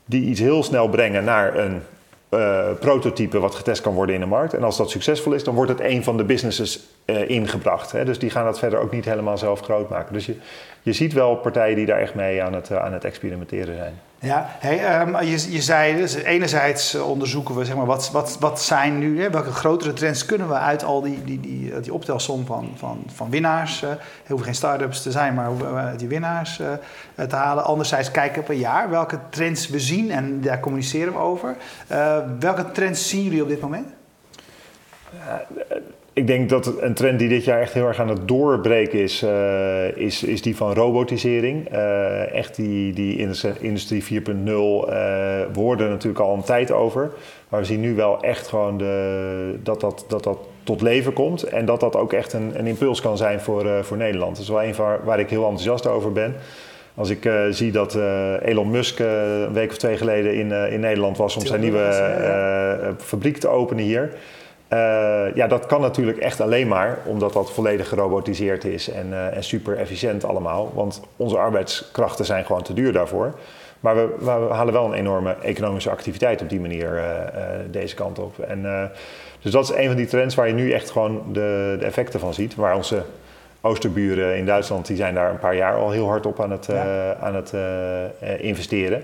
Die 0.04 0.22
iets 0.28 0.40
heel 0.40 0.62
snel 0.62 0.88
brengen 0.88 1.24
naar 1.24 1.56
een 1.56 1.82
uh, 2.30 2.66
prototype 2.80 3.38
wat 3.38 3.54
getest 3.54 3.82
kan 3.82 3.94
worden 3.94 4.14
in 4.14 4.20
de 4.20 4.26
markt. 4.26 4.54
En 4.54 4.62
als 4.62 4.76
dat 4.76 4.90
succesvol 4.90 5.32
is, 5.32 5.44
dan 5.44 5.54
wordt 5.54 5.70
het 5.70 5.80
een 5.80 6.04
van 6.04 6.16
de 6.16 6.24
businesses 6.24 6.80
ingebracht. 7.26 7.92
Hè? 7.92 8.04
Dus 8.04 8.18
die 8.18 8.30
gaan 8.30 8.44
dat 8.44 8.58
verder 8.58 8.78
ook 8.78 8.92
niet 8.92 9.04
helemaal 9.04 9.38
zelf 9.38 9.60
groot 9.60 9.88
maken. 9.88 10.12
Dus 10.12 10.26
je, 10.26 10.36
je 10.82 10.92
ziet 10.92 11.12
wel 11.12 11.36
partijen 11.36 11.76
die 11.76 11.86
daar 11.86 11.98
echt 11.98 12.14
mee 12.14 12.42
aan 12.42 12.52
het, 12.52 12.72
aan 12.72 12.92
het 12.92 13.04
experimenteren 13.04 13.76
zijn. 13.76 13.94
Ja, 14.20 14.50
um, 15.02 15.20
je, 15.20 15.52
je 15.52 15.62
zei 15.62 15.96
dus 15.96 16.14
enerzijds 16.14 16.94
onderzoeken 16.94 17.56
we 17.56 17.64
zeg 17.64 17.76
maar, 17.76 17.86
wat, 17.86 18.10
wat, 18.10 18.36
wat 18.40 18.62
zijn 18.62 18.98
nu, 18.98 19.22
hè, 19.22 19.30
welke 19.30 19.52
grotere 19.52 19.92
trends 19.92 20.26
kunnen 20.26 20.48
we 20.48 20.54
uit 20.54 20.84
al 20.84 21.00
die, 21.00 21.24
die, 21.24 21.40
die, 21.40 21.80
die 21.80 21.92
optelsom 21.92 22.46
van, 22.46 22.72
van, 22.76 23.02
van 23.06 23.30
winnaars, 23.30 23.82
uh, 23.82 23.90
hoeven 24.26 24.46
geen 24.46 24.54
start-ups 24.54 25.02
te 25.02 25.10
zijn, 25.10 25.34
maar 25.34 25.50
die 25.96 26.08
winnaars 26.08 26.56
te 27.28 27.36
halen. 27.36 27.64
Anderzijds 27.64 28.10
kijken 28.10 28.42
per 28.42 28.54
jaar 28.54 28.90
welke 28.90 29.18
trends 29.30 29.68
we 29.68 29.80
zien 29.80 30.10
en 30.10 30.40
daar 30.40 30.60
communiceren 30.60 31.12
we 31.12 31.18
over. 31.18 31.56
welke 32.40 32.70
trends 32.70 33.08
zien 33.08 33.22
jullie 33.22 33.42
op 33.42 33.48
dit 33.48 33.60
moment? 33.60 33.88
Ik 36.16 36.26
denk 36.26 36.48
dat 36.48 36.80
een 36.80 36.94
trend 36.94 37.18
die 37.18 37.28
dit 37.28 37.44
jaar 37.44 37.60
echt 37.60 37.72
heel 37.72 37.86
erg 37.86 38.00
aan 38.00 38.08
het 38.08 38.28
doorbreken 38.28 38.98
is, 38.98 39.22
uh, 39.22 39.96
is, 39.96 40.22
is 40.22 40.42
die 40.42 40.56
van 40.56 40.74
robotisering. 40.74 41.72
Uh, 41.72 42.34
echt 42.34 42.56
die, 42.56 42.92
die 42.92 43.18
industrie 43.60 44.02
4.0, 44.02 44.08
uh, 44.08 44.14
we 44.46 45.48
hoorden 45.54 45.88
natuurlijk 45.88 46.24
al 46.24 46.34
een 46.34 46.42
tijd 46.42 46.72
over. 46.72 47.10
Maar 47.48 47.60
we 47.60 47.66
zien 47.66 47.80
nu 47.80 47.94
wel 47.94 48.22
echt 48.22 48.46
gewoon 48.46 48.78
de, 48.78 49.58
dat, 49.62 49.80
dat, 49.80 50.04
dat 50.08 50.24
dat 50.24 50.38
tot 50.62 50.80
leven 50.80 51.12
komt. 51.12 51.42
En 51.42 51.64
dat 51.64 51.80
dat 51.80 51.96
ook 51.96 52.12
echt 52.12 52.32
een, 52.32 52.58
een 52.58 52.66
impuls 52.66 53.00
kan 53.00 53.16
zijn 53.16 53.40
voor, 53.40 53.84
voor 53.84 53.96
Nederland. 53.96 54.32
Dat 54.32 54.42
is 54.42 54.50
wel 54.50 54.62
een 54.62 54.74
waar, 54.74 55.04
waar 55.04 55.20
ik 55.20 55.30
heel 55.30 55.42
enthousiast 55.42 55.86
over 55.86 56.12
ben. 56.12 56.34
Als 56.94 57.10
ik 57.10 57.24
uh, 57.24 57.42
zie 57.50 57.72
dat 57.72 57.94
uh, 57.94 58.46
Elon 58.46 58.70
Musk 58.70 58.98
uh, 58.98 59.06
een 59.42 59.52
week 59.52 59.70
of 59.70 59.76
twee 59.76 59.96
geleden 59.96 60.34
in, 60.34 60.52
in 60.72 60.80
Nederland 60.80 61.16
was 61.16 61.36
om 61.36 61.46
zijn 61.46 61.60
nieuwe 61.60 62.94
fabriek 62.98 63.36
te 63.36 63.48
openen 63.48 63.84
hier. 63.84 64.12
Uh, 64.72 65.34
ja, 65.34 65.46
dat 65.46 65.66
kan 65.66 65.80
natuurlijk 65.80 66.18
echt 66.18 66.40
alleen 66.40 66.68
maar 66.68 66.98
omdat 67.04 67.32
dat 67.32 67.52
volledig 67.52 67.88
gerobotiseerd 67.88 68.64
is 68.64 68.90
en, 68.90 69.06
uh, 69.10 69.36
en 69.36 69.44
super 69.44 69.76
efficiënt 69.76 70.24
allemaal. 70.24 70.72
Want 70.74 71.00
onze 71.16 71.38
arbeidskrachten 71.38 72.24
zijn 72.24 72.44
gewoon 72.44 72.62
te 72.62 72.72
duur 72.72 72.92
daarvoor. 72.92 73.34
Maar 73.80 73.94
we, 73.96 74.14
we 74.18 74.30
halen 74.30 74.72
wel 74.72 74.84
een 74.84 74.92
enorme 74.92 75.36
economische 75.42 75.90
activiteit 75.90 76.42
op 76.42 76.48
die 76.48 76.60
manier 76.60 76.94
uh, 76.94 77.02
deze 77.70 77.94
kant 77.94 78.18
op. 78.18 78.38
En, 78.38 78.90
dus 79.40 79.52
dat 79.52 79.64
is 79.64 79.76
een 79.76 79.86
van 79.86 79.96
die 79.96 80.06
trends 80.06 80.34
waar 80.34 80.46
je 80.46 80.54
nu 80.54 80.72
echt 80.72 80.90
gewoon 80.90 81.22
de, 81.32 81.76
de 81.78 81.84
effecten 81.84 82.20
van 82.20 82.34
ziet. 82.34 82.54
Waar 82.54 82.76
onze 82.76 83.02
oosterburen 83.60 84.36
in 84.36 84.46
Duitsland, 84.46 84.86
die 84.86 84.96
zijn 84.96 85.14
daar 85.14 85.30
een 85.30 85.38
paar 85.38 85.56
jaar 85.56 85.74
al 85.74 85.90
heel 85.90 86.06
hard 86.08 86.26
op 86.26 86.40
aan 86.40 86.50
het, 86.50 86.66
ja. 86.66 87.16
aan 87.20 87.34
het 87.34 87.52
investeren. 88.40 89.02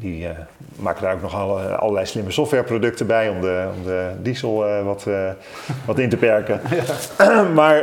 Die 0.00 0.22
uh, 0.22 0.30
maken 0.76 1.02
daar 1.02 1.14
ook 1.14 1.22
nog 1.22 1.34
alle, 1.34 1.76
allerlei 1.76 2.06
slimme 2.06 2.30
softwareproducten 2.30 3.06
bij 3.06 3.28
om 3.28 3.40
de, 3.40 3.68
om 3.76 3.84
de 3.84 4.10
diesel 4.22 4.68
uh, 4.68 4.84
wat, 4.84 5.04
uh, 5.08 5.30
wat 5.86 5.98
in 5.98 6.08
te 6.08 6.16
perken. 6.16 6.60
Ja. 7.18 7.42
maar 7.60 7.76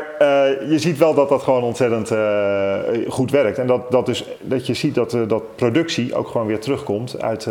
je 0.70 0.80
ziet 0.80 0.98
wel 0.98 1.14
dat 1.14 1.30
dat 1.30 1.42
gewoon 1.42 1.64
ontzettend 1.64 2.12
goed 3.08 3.32
werkt. 3.32 3.58
En 3.58 3.68
dat, 3.68 3.92
dat, 3.92 4.06
dus, 4.06 4.26
dat 4.42 4.68
je 4.68 4.74
ziet 4.74 4.96
dat, 4.96 5.18
dat 5.28 5.56
productie 5.56 6.16
ook 6.16 6.28
gewoon 6.28 6.48
weer 6.48 6.60
terugkomt 6.60 7.22
uit 7.22 7.44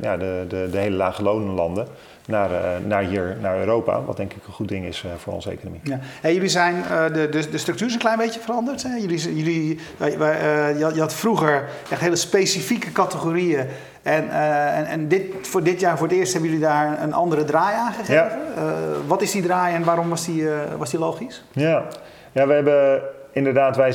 ja, 0.00 0.16
de, 0.16 0.44
de, 0.48 0.68
de 0.70 0.78
hele 0.78 0.96
lage 0.96 1.22
lonenlanden 1.22 1.86
naar, 2.30 2.80
naar 2.86 3.02
hier, 3.02 3.36
naar 3.40 3.58
Europa. 3.58 4.02
Wat 4.02 4.16
denk 4.16 4.32
ik 4.32 4.46
een 4.46 4.52
goed 4.52 4.68
ding 4.68 4.86
is 4.86 5.04
voor 5.16 5.32
onze 5.32 5.50
economie. 5.50 5.80
Ja. 5.84 5.98
Hey, 6.20 6.34
jullie 6.34 6.48
zijn, 6.48 6.82
de, 7.12 7.28
de, 7.30 7.48
de 7.50 7.58
structuur 7.58 7.86
is 7.86 7.92
een 7.92 7.98
klein 7.98 8.18
beetje 8.18 8.40
veranderd. 8.40 8.82
Hè? 8.82 8.94
Jullie, 8.94 9.36
jullie, 9.36 9.78
je 9.98 10.94
had 10.98 11.14
vroeger 11.14 11.68
echt 11.90 12.00
hele 12.00 12.16
specifieke 12.16 12.92
categorieën 12.92 13.66
en, 14.02 14.24
uh, 14.24 14.78
en, 14.78 14.86
en, 14.86 15.08
dit, 15.08 15.24
voor 15.42 15.62
dit 15.62 15.80
jaar 15.80 15.98
voor 15.98 16.06
het 16.06 16.16
eerst 16.16 16.32
hebben 16.32 16.50
jullie 16.50 16.66
daar 16.66 17.02
een 17.02 17.12
andere 17.12 17.44
draai 17.44 17.76
aan 17.76 17.92
gegeven. 17.92 18.14
Ja. 18.14 18.38
Uh, 18.56 18.72
wat 19.06 19.22
is 19.22 19.30
die 19.30 19.42
draai 19.42 19.74
en 19.74 19.84
waarom 19.84 20.08
was 20.08 20.24
die, 20.24 20.42
uh, 20.42 20.52
was 20.78 20.90
die 20.90 20.98
logisch? 20.98 21.44
Ja. 21.52 21.84
ja, 22.32 22.46
we 22.46 22.52
hebben 22.52 23.02
inderdaad, 23.32 23.76
wij 23.76 23.92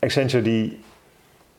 Accenture 0.00 0.42
die 0.42 0.84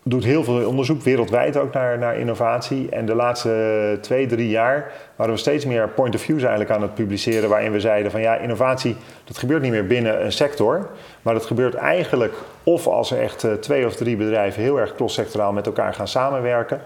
doet 0.09 0.23
heel 0.23 0.43
veel 0.43 0.67
onderzoek 0.67 1.01
wereldwijd 1.01 1.57
ook 1.57 1.73
naar, 1.73 1.97
naar 1.97 2.17
innovatie. 2.17 2.89
En 2.89 3.05
de 3.05 3.15
laatste 3.15 3.97
twee, 4.01 4.25
drie 4.25 4.49
jaar 4.49 4.91
waren 5.15 5.33
we 5.33 5.39
steeds 5.39 5.65
meer 5.65 5.89
point 5.89 6.15
of 6.15 6.21
views 6.21 6.41
eigenlijk 6.41 6.71
aan 6.71 6.81
het 6.81 6.93
publiceren. 6.93 7.49
Waarin 7.49 7.71
we 7.71 7.79
zeiden 7.79 8.11
van 8.11 8.21
ja, 8.21 8.37
innovatie, 8.37 8.95
dat 9.23 9.37
gebeurt 9.37 9.61
niet 9.61 9.71
meer 9.71 9.87
binnen 9.87 10.25
een 10.25 10.31
sector. 10.31 10.89
Maar 11.21 11.33
dat 11.33 11.45
gebeurt 11.45 11.73
eigenlijk 11.73 12.33
of 12.63 12.87
als 12.87 13.11
er 13.11 13.21
echt 13.21 13.47
twee 13.59 13.85
of 13.85 13.95
drie 13.95 14.15
bedrijven 14.15 14.61
heel 14.61 14.79
erg 14.79 14.95
cross-sectoraal 14.95 15.53
met 15.53 15.65
elkaar 15.65 15.93
gaan 15.93 16.07
samenwerken. 16.07 16.81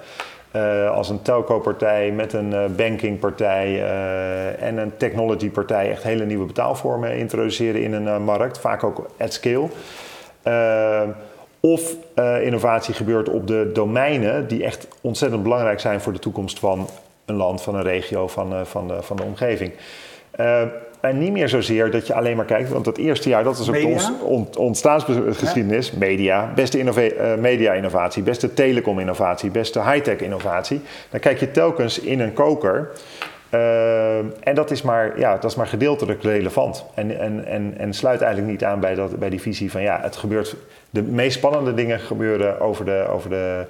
Uh, 0.56 0.92
als 0.92 1.10
een 1.10 1.22
telco-partij 1.22 2.12
met 2.12 2.34
een 2.34 2.52
uh, 2.52 2.66
bankingpartij 2.76 3.84
en 4.60 4.78
een 4.78 4.98
technology-partij 4.98 5.92
echt 5.92 6.04
hele 6.04 6.26
nieuwe 6.26 6.46
betaalvormen 6.46 7.18
introduceren 7.18 7.82
in 7.82 7.94
een 7.94 8.24
markt, 8.24 8.60
vaak 8.60 8.84
ook 8.84 9.06
at 9.18 9.34
scale. 9.34 9.68
Of 11.62 11.96
innovatie 12.42 12.94
gebeurt 12.94 13.30
op 13.30 13.48
de 13.48 13.70
domeinen 13.74 14.48
die 14.48 14.64
echt 14.64 14.88
ontzettend 15.02 15.44
belangrijk 15.44 15.80
zijn 15.80 16.02
voor 16.02 16.14
de 16.14 16.20
toekomst 16.20 16.60
van 16.60 16.90
een 17.26 17.36
land, 17.36 17.62
van 17.62 17.76
een 17.76 17.84
regio, 17.84 18.28
van, 18.28 18.66
van, 18.66 18.88
de, 18.88 19.02
van 19.02 19.16
de 19.16 19.24
omgeving. 19.24 19.74
En 21.02 21.18
niet 21.18 21.32
meer 21.32 21.50
zozeer 21.50 21.92
dat 21.92 22.08
je 22.08 22.14
alleen 22.14 22.36
maar 22.36 22.46
kijkt, 22.46 22.70
want 22.70 22.86
het 22.86 22.98
eerste 22.98 23.30
jaar, 23.30 23.44
dat 23.44 23.60
is 23.60 23.70
ook 23.70 23.86
ons 23.86 24.12
ont, 24.24 24.58
ontstaansgeschiedenis, 24.58 25.90
ja. 25.90 25.98
media, 25.98 26.52
beste 26.56 27.10
media-innovatie, 27.40 28.24
beste 28.24 28.54
telecom-innovatie, 28.54 29.50
beste 29.50 29.82
high-tech 29.82 30.18
innovatie. 30.18 30.82
Dan 31.10 31.20
kijk 31.20 31.40
je 31.40 31.52
telkens 31.52 32.00
in 32.00 32.20
een 32.20 32.34
koker. 32.34 32.90
Uh, 33.54 34.18
en 34.18 34.56
dat 34.56 34.72
is, 34.72 34.82
maar, 34.82 35.20
ja, 35.20 35.34
dat 35.38 35.52
is 35.52 35.56
maar 35.56 35.68
gedeeltelijk 35.68 36.24
relevant. 36.24 36.86
En, 36.94 37.20
en, 37.20 37.46
en, 37.46 37.74
en 37.78 37.94
sluit 37.94 38.22
eigenlijk 38.22 38.52
niet 38.52 38.64
aan 38.64 38.80
bij, 38.80 38.96
dat, 38.96 39.20
bij 39.20 39.30
die 39.30 39.42
visie 39.42 39.72
van 39.72 39.82
ja, 39.82 40.00
het 40.02 40.16
gebeurt. 40.16 40.56
De 40.90 41.02
meest 41.02 41.38
spannende 41.38 41.74
dingen 41.74 42.00
gebeuren 42.00 42.60
over 42.60 42.86
de, 42.86 43.06
over 43.10 43.30
de 43.30 43.66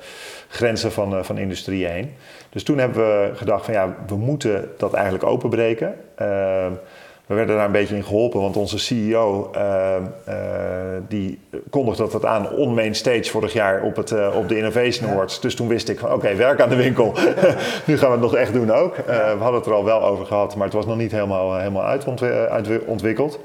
grenzen 0.47 0.91
van, 0.91 1.13
uh, 1.13 1.23
van 1.23 1.37
industrieën 1.37 1.89
heen. 1.89 2.13
Dus 2.49 2.63
toen 2.63 2.77
hebben 2.77 3.03
we 3.03 3.35
gedacht 3.35 3.65
van 3.65 3.73
ja, 3.73 3.95
we 4.07 4.15
moeten 4.15 4.69
dat 4.77 4.93
eigenlijk 4.93 5.23
openbreken. 5.23 5.95
Uh, 6.21 6.65
we 7.31 7.37
werden 7.37 7.55
daar 7.55 7.65
een 7.65 7.71
beetje 7.71 7.95
in 7.95 8.03
geholpen, 8.03 8.41
want 8.41 8.57
onze 8.57 8.79
CEO 8.79 9.51
uh, 9.55 9.95
uh, 10.29 10.35
die 11.07 11.39
kondigde 11.69 12.07
dat 12.11 12.25
aan 12.25 12.51
on 12.51 12.73
main 12.73 12.95
stage 12.95 13.23
vorig 13.23 13.53
jaar 13.53 13.81
op, 13.81 13.95
het, 13.95 14.11
uh, 14.11 14.35
op 14.35 14.47
de 14.47 14.57
Innovation 14.57 15.09
Awards. 15.09 15.35
Ja. 15.35 15.41
Dus 15.41 15.55
toen 15.55 15.67
wist 15.67 15.89
ik 15.89 15.99
van 15.99 16.07
oké, 16.07 16.17
okay, 16.17 16.37
werk 16.37 16.61
aan 16.61 16.69
de 16.69 16.75
winkel. 16.75 17.13
nu 17.87 17.97
gaan 17.97 18.07
we 18.07 18.13
het 18.13 18.21
nog 18.21 18.35
echt 18.35 18.53
doen 18.53 18.71
ook. 18.71 18.95
we 18.95 19.35
hadden 19.39 19.53
het 19.53 19.65
er 19.65 19.73
al 19.73 19.83
wel 19.85 20.03
over 20.03 20.25
gehad, 20.25 20.55
maar 20.55 20.65
het 20.65 20.75
was 20.75 20.85
nog 20.85 20.97
niet 20.97 21.11
helemaal, 21.11 21.57
helemaal 21.57 21.83
uitontwikkeld. 21.83 23.39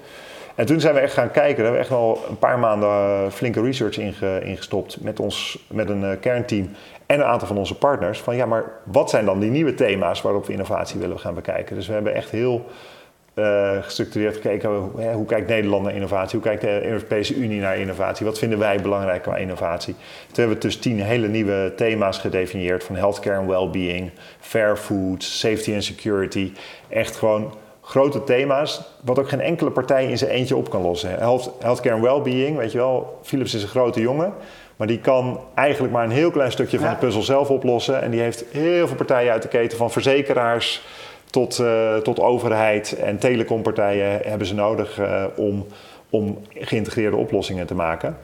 En 0.54 0.66
toen 0.66 0.80
zijn 0.80 0.94
we 0.94 1.00
echt 1.00 1.12
gaan 1.12 1.30
kijken. 1.30 1.64
Daar 1.64 1.72
hebben 1.72 1.72
we 1.72 1.88
echt 1.88 1.90
al 1.90 2.24
een 2.28 2.38
paar 2.38 2.58
maanden 2.58 3.32
flinke 3.32 3.62
research 3.62 3.98
inge, 3.98 4.40
ingestopt 4.44 5.00
met, 5.00 5.20
ons, 5.20 5.64
met 5.68 5.88
een 5.88 6.18
kernteam 6.20 6.68
en 7.06 7.20
een 7.20 7.26
aantal 7.26 7.48
van 7.48 7.58
onze 7.58 7.78
partners. 7.78 8.20
Van 8.20 8.36
ja, 8.36 8.46
maar 8.46 8.64
wat 8.84 9.10
zijn 9.10 9.24
dan 9.24 9.38
die 9.38 9.50
nieuwe 9.50 9.74
thema's 9.74 10.22
waarop 10.22 10.46
we 10.46 10.52
innovatie 10.52 11.00
willen 11.00 11.18
gaan 11.18 11.34
bekijken? 11.34 11.76
Dus 11.76 11.86
we 11.86 11.92
hebben 11.92 12.14
echt 12.14 12.30
heel 12.30 12.64
gestructureerd 13.82 14.34
gekeken, 14.34 14.68
hoe, 14.68 15.02
hoe 15.02 15.26
kijkt 15.26 15.48
Nederland 15.48 15.82
naar 15.82 15.94
innovatie, 15.94 16.38
hoe 16.38 16.48
kijkt 16.48 16.60
de 16.60 16.86
Europese 16.86 17.34
Unie 17.34 17.60
naar 17.60 17.78
innovatie, 17.78 18.26
wat 18.26 18.38
vinden 18.38 18.58
wij 18.58 18.80
belangrijk 18.80 19.22
qua 19.22 19.36
innovatie. 19.36 19.94
Toen 20.26 20.34
hebben 20.34 20.54
we 20.54 20.62
dus 20.62 20.76
tien 20.76 21.00
hele 21.00 21.28
nieuwe 21.28 21.72
thema's 21.76 22.18
gedefinieerd 22.18 22.84
van 22.84 22.96
healthcare 22.96 23.40
en 23.40 23.46
well-being, 23.46 24.10
fair 24.40 24.76
food, 24.76 25.22
safety 25.22 25.72
and 25.72 25.84
security. 25.84 26.52
Echt 26.88 27.16
gewoon 27.16 27.54
grote 27.80 28.24
thema's, 28.24 28.82
wat 29.02 29.18
ook 29.18 29.28
geen 29.28 29.40
enkele 29.40 29.70
partij 29.70 30.06
in 30.06 30.18
zijn 30.18 30.30
eentje 30.30 30.56
op 30.56 30.70
kan 30.70 30.82
lossen. 30.82 31.10
Health, 31.10 31.52
healthcare 31.60 31.94
en 31.94 32.02
well-being, 32.02 32.56
weet 32.56 32.72
je 32.72 32.78
wel, 32.78 33.18
Philips 33.22 33.54
is 33.54 33.62
een 33.62 33.68
grote 33.68 34.00
jongen, 34.00 34.32
maar 34.76 34.86
die 34.86 34.98
kan 34.98 35.40
eigenlijk 35.54 35.92
maar 35.92 36.04
een 36.04 36.10
heel 36.10 36.30
klein 36.30 36.52
stukje 36.52 36.78
van 36.78 36.88
de 36.88 36.96
puzzel 36.96 37.22
zelf 37.22 37.50
oplossen. 37.50 38.02
En 38.02 38.10
die 38.10 38.20
heeft 38.20 38.44
heel 38.50 38.86
veel 38.86 38.96
partijen 38.96 39.32
uit 39.32 39.42
de 39.42 39.48
keten, 39.48 39.78
van 39.78 39.90
verzekeraars 39.90 40.82
tot, 41.30 41.58
uh, 41.58 41.96
tot 41.96 42.20
overheid 42.20 42.92
en 42.92 43.18
telecompartijen 43.18 44.20
hebben 44.24 44.46
ze 44.46 44.54
nodig 44.54 45.00
uh, 45.00 45.24
om, 45.36 45.66
om 46.10 46.38
geïntegreerde 46.54 47.16
oplossingen 47.16 47.66
te 47.66 47.74
maken. 47.74 48.16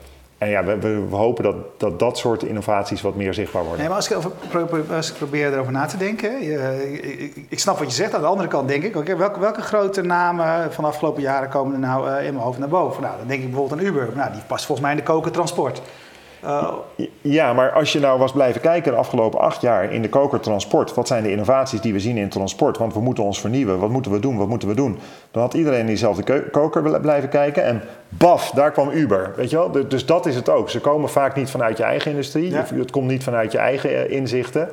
En 0.43 0.49
ja, 0.49 0.63
we, 0.63 0.77
we, 0.79 1.15
hopen 1.15 1.43
dat, 1.43 1.55
dat 1.77 1.99
dat 1.99 2.17
soort 2.17 2.43
innovaties 2.43 3.01
wat 3.01 3.15
meer 3.15 3.33
zichtbaar 3.33 3.61
worden. 3.61 3.79
Nee, 3.79 3.87
maar 3.87 3.97
als 3.97 4.09
ik, 4.09 4.17
als 4.91 5.09
ik 5.09 5.17
probeer 5.17 5.53
erover 5.53 5.71
na 5.71 5.85
te 5.85 5.97
denken, 5.97 6.43
je, 6.43 6.91
ik, 7.17 7.45
ik, 7.49 7.59
snap 7.59 7.77
wat 7.77 7.87
je 7.87 7.93
zegt. 7.93 8.13
Aan 8.13 8.21
de 8.21 8.27
andere 8.27 8.47
kant 8.47 8.67
denk 8.67 8.83
ik, 8.83 8.95
okay, 8.95 9.17
welke, 9.17 9.39
welke 9.39 9.61
grote 9.61 10.01
namen 10.01 10.73
van 10.73 10.83
de 10.83 10.89
afgelopen 10.89 11.21
jaren 11.21 11.49
komen 11.49 11.73
er 11.73 11.79
nou 11.79 12.09
in 12.09 12.33
mijn 12.33 12.45
hoofd 12.45 12.59
naar 12.59 12.67
boven? 12.67 13.01
Nou, 13.01 13.17
dan 13.17 13.27
denk 13.27 13.41
ik 13.41 13.49
bijvoorbeeld 13.49 13.79
aan 13.79 13.85
Uber. 13.85 14.09
Nou, 14.15 14.31
die 14.31 14.41
past 14.47 14.65
volgens 14.65 14.87
mij 14.87 14.97
in 14.97 15.03
de 15.03 15.11
koken 15.11 15.31
transport. 15.31 15.81
Uh, 16.45 16.69
ja, 17.21 17.53
maar 17.53 17.71
als 17.71 17.93
je 17.93 17.99
nou 17.99 18.19
was 18.19 18.31
blijven 18.31 18.61
kijken 18.61 18.91
de 18.91 18.97
afgelopen 18.97 19.39
acht 19.39 19.61
jaar 19.61 19.91
in 19.91 20.01
de 20.01 20.09
kokertransport, 20.09 20.93
wat 20.93 21.07
zijn 21.07 21.23
de 21.23 21.31
innovaties 21.31 21.81
die 21.81 21.93
we 21.93 21.99
zien 21.99 22.17
in 22.17 22.29
transport? 22.29 22.77
Want 22.77 22.93
we 22.93 22.99
moeten 22.99 23.23
ons 23.23 23.39
vernieuwen, 23.39 23.79
wat 23.79 23.89
moeten 23.89 24.11
we 24.11 24.19
doen, 24.19 24.37
wat 24.37 24.47
moeten 24.47 24.67
we 24.67 24.75
doen? 24.75 24.99
Dan 25.31 25.41
had 25.41 25.53
iedereen 25.53 25.79
in 25.79 25.85
diezelfde 25.85 26.49
koker 26.51 26.99
blijven 26.99 27.29
kijken 27.29 27.63
en 27.63 27.81
baf, 28.09 28.51
daar 28.51 28.71
kwam 28.71 28.89
Uber. 28.89 29.33
Weet 29.35 29.49
je 29.49 29.55
wel? 29.55 29.87
Dus 29.87 30.05
dat 30.05 30.25
is 30.25 30.35
het 30.35 30.49
ook. 30.49 30.69
Ze 30.69 30.79
komen 30.79 31.09
vaak 31.09 31.35
niet 31.35 31.49
vanuit 31.49 31.77
je 31.77 31.83
eigen 31.83 32.11
industrie, 32.11 32.49
ja. 32.49 32.65
het 32.75 32.91
komt 32.91 33.07
niet 33.07 33.23
vanuit 33.23 33.51
je 33.51 33.57
eigen 33.57 33.89
eh, 33.89 34.11
inzichten. 34.17 34.69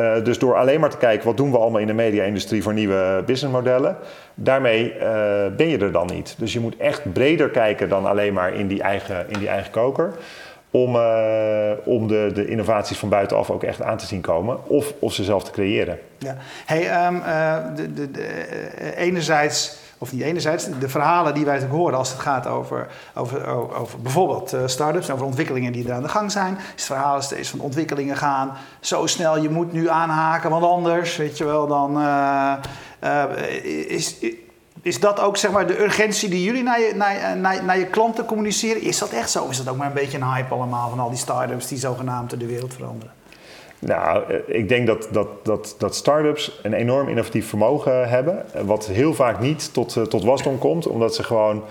Uh, 0.00 0.24
dus 0.24 0.38
door 0.38 0.54
alleen 0.54 0.80
maar 0.80 0.90
te 0.90 0.96
kijken 0.96 1.26
wat 1.26 1.36
doen 1.36 1.50
we 1.50 1.58
allemaal 1.58 1.80
in 1.80 1.86
de 1.86 1.92
media-industrie 1.92 2.62
voor 2.62 2.72
nieuwe 2.72 3.22
businessmodellen, 3.26 3.96
daarmee 4.34 4.94
uh, 4.94 5.00
ben 5.56 5.68
je 5.68 5.78
er 5.78 5.92
dan 5.92 6.06
niet. 6.06 6.34
Dus 6.38 6.52
je 6.52 6.60
moet 6.60 6.76
echt 6.76 7.12
breder 7.12 7.50
kijken 7.50 7.88
dan 7.88 8.06
alleen 8.06 8.32
maar 8.32 8.54
in 8.54 8.66
die 8.66 8.82
eigen, 8.82 9.26
in 9.28 9.38
die 9.38 9.48
eigen 9.48 9.70
koker 9.70 10.14
om, 10.74 10.96
uh, 10.96 11.70
om 11.84 12.08
de, 12.08 12.30
de 12.34 12.46
innovaties 12.46 12.98
van 12.98 13.08
buitenaf 13.08 13.50
ook 13.50 13.62
echt 13.62 13.82
aan 13.82 13.96
te 13.96 14.06
zien 14.06 14.20
komen. 14.20 14.68
Of, 14.68 14.92
of 14.98 15.12
ze 15.12 15.24
zelf 15.24 15.44
te 15.44 15.50
creëren. 15.50 15.98
Ja. 16.18 16.36
Hey, 16.66 17.06
um, 17.06 17.16
uh, 17.16 17.56
de, 17.76 17.92
de, 17.92 18.10
de, 18.10 18.96
enerzijds, 18.96 19.76
of 19.98 20.12
niet 20.12 20.22
enerzijds, 20.22 20.68
de 20.80 20.88
verhalen 20.88 21.34
die 21.34 21.44
wij 21.44 21.66
horen 21.70 21.98
als 21.98 22.10
het 22.10 22.20
gaat 22.20 22.46
over, 22.46 22.86
over, 23.14 23.46
over 23.74 24.00
bijvoorbeeld 24.00 24.54
uh, 24.54 24.60
start-ups, 24.66 25.10
over 25.10 25.26
ontwikkelingen 25.26 25.72
die 25.72 25.88
er 25.88 25.94
aan 25.94 26.02
de 26.02 26.08
gang 26.08 26.32
zijn. 26.32 26.56
Is 26.56 26.62
het 26.70 26.82
verhaal 26.82 27.22
steeds 27.22 27.48
van 27.48 27.60
ontwikkelingen 27.60 28.16
gaan 28.16 28.52
zo 28.80 29.06
snel, 29.06 29.38
je 29.38 29.50
moet 29.50 29.72
nu 29.72 29.88
aanhaken, 29.88 30.50
want 30.50 30.64
anders, 30.64 31.16
weet 31.16 31.38
je 31.38 31.44
wel, 31.44 31.66
dan 31.66 32.00
is 33.86 34.16
is 34.84 35.00
dat 35.00 35.20
ook 35.20 35.36
zeg 35.36 35.50
maar, 35.50 35.66
de 35.66 35.82
urgentie 35.82 36.28
die 36.28 36.44
jullie 36.44 36.62
naar 36.62 36.80
je, 36.80 36.92
naar, 36.94 37.36
naar, 37.36 37.64
naar 37.64 37.78
je 37.78 37.86
klanten 37.86 38.24
communiceren? 38.24 38.82
Is 38.82 38.98
dat 38.98 39.10
echt 39.10 39.30
zo? 39.30 39.48
Is 39.48 39.56
dat 39.56 39.68
ook 39.68 39.76
maar 39.76 39.86
een 39.86 39.92
beetje 39.92 40.18
een 40.18 40.32
hype 40.32 40.54
allemaal 40.54 40.88
van 40.88 41.00
al 41.00 41.08
die 41.08 41.18
start-ups 41.18 41.68
die 41.68 41.78
zogenaamd 41.78 42.40
de 42.40 42.46
wereld 42.46 42.74
veranderen? 42.74 43.14
Nou, 43.78 44.32
eh, 44.32 44.38
ik 44.46 44.68
denk 44.68 44.86
dat, 44.86 45.08
dat, 45.10 45.44
dat, 45.44 45.74
dat 45.78 45.94
start-ups 45.96 46.60
een 46.62 46.72
enorm 46.72 47.08
innovatief 47.08 47.48
vermogen 47.48 48.08
hebben. 48.08 48.44
Wat 48.64 48.86
heel 48.86 49.14
vaak 49.14 49.40
niet 49.40 49.72
tot, 49.72 49.96
eh, 49.96 50.02
tot 50.02 50.24
wasdom 50.24 50.58
komt, 50.58 50.86
omdat 50.86 51.14
ze 51.14 51.22
gewoon 51.22 51.64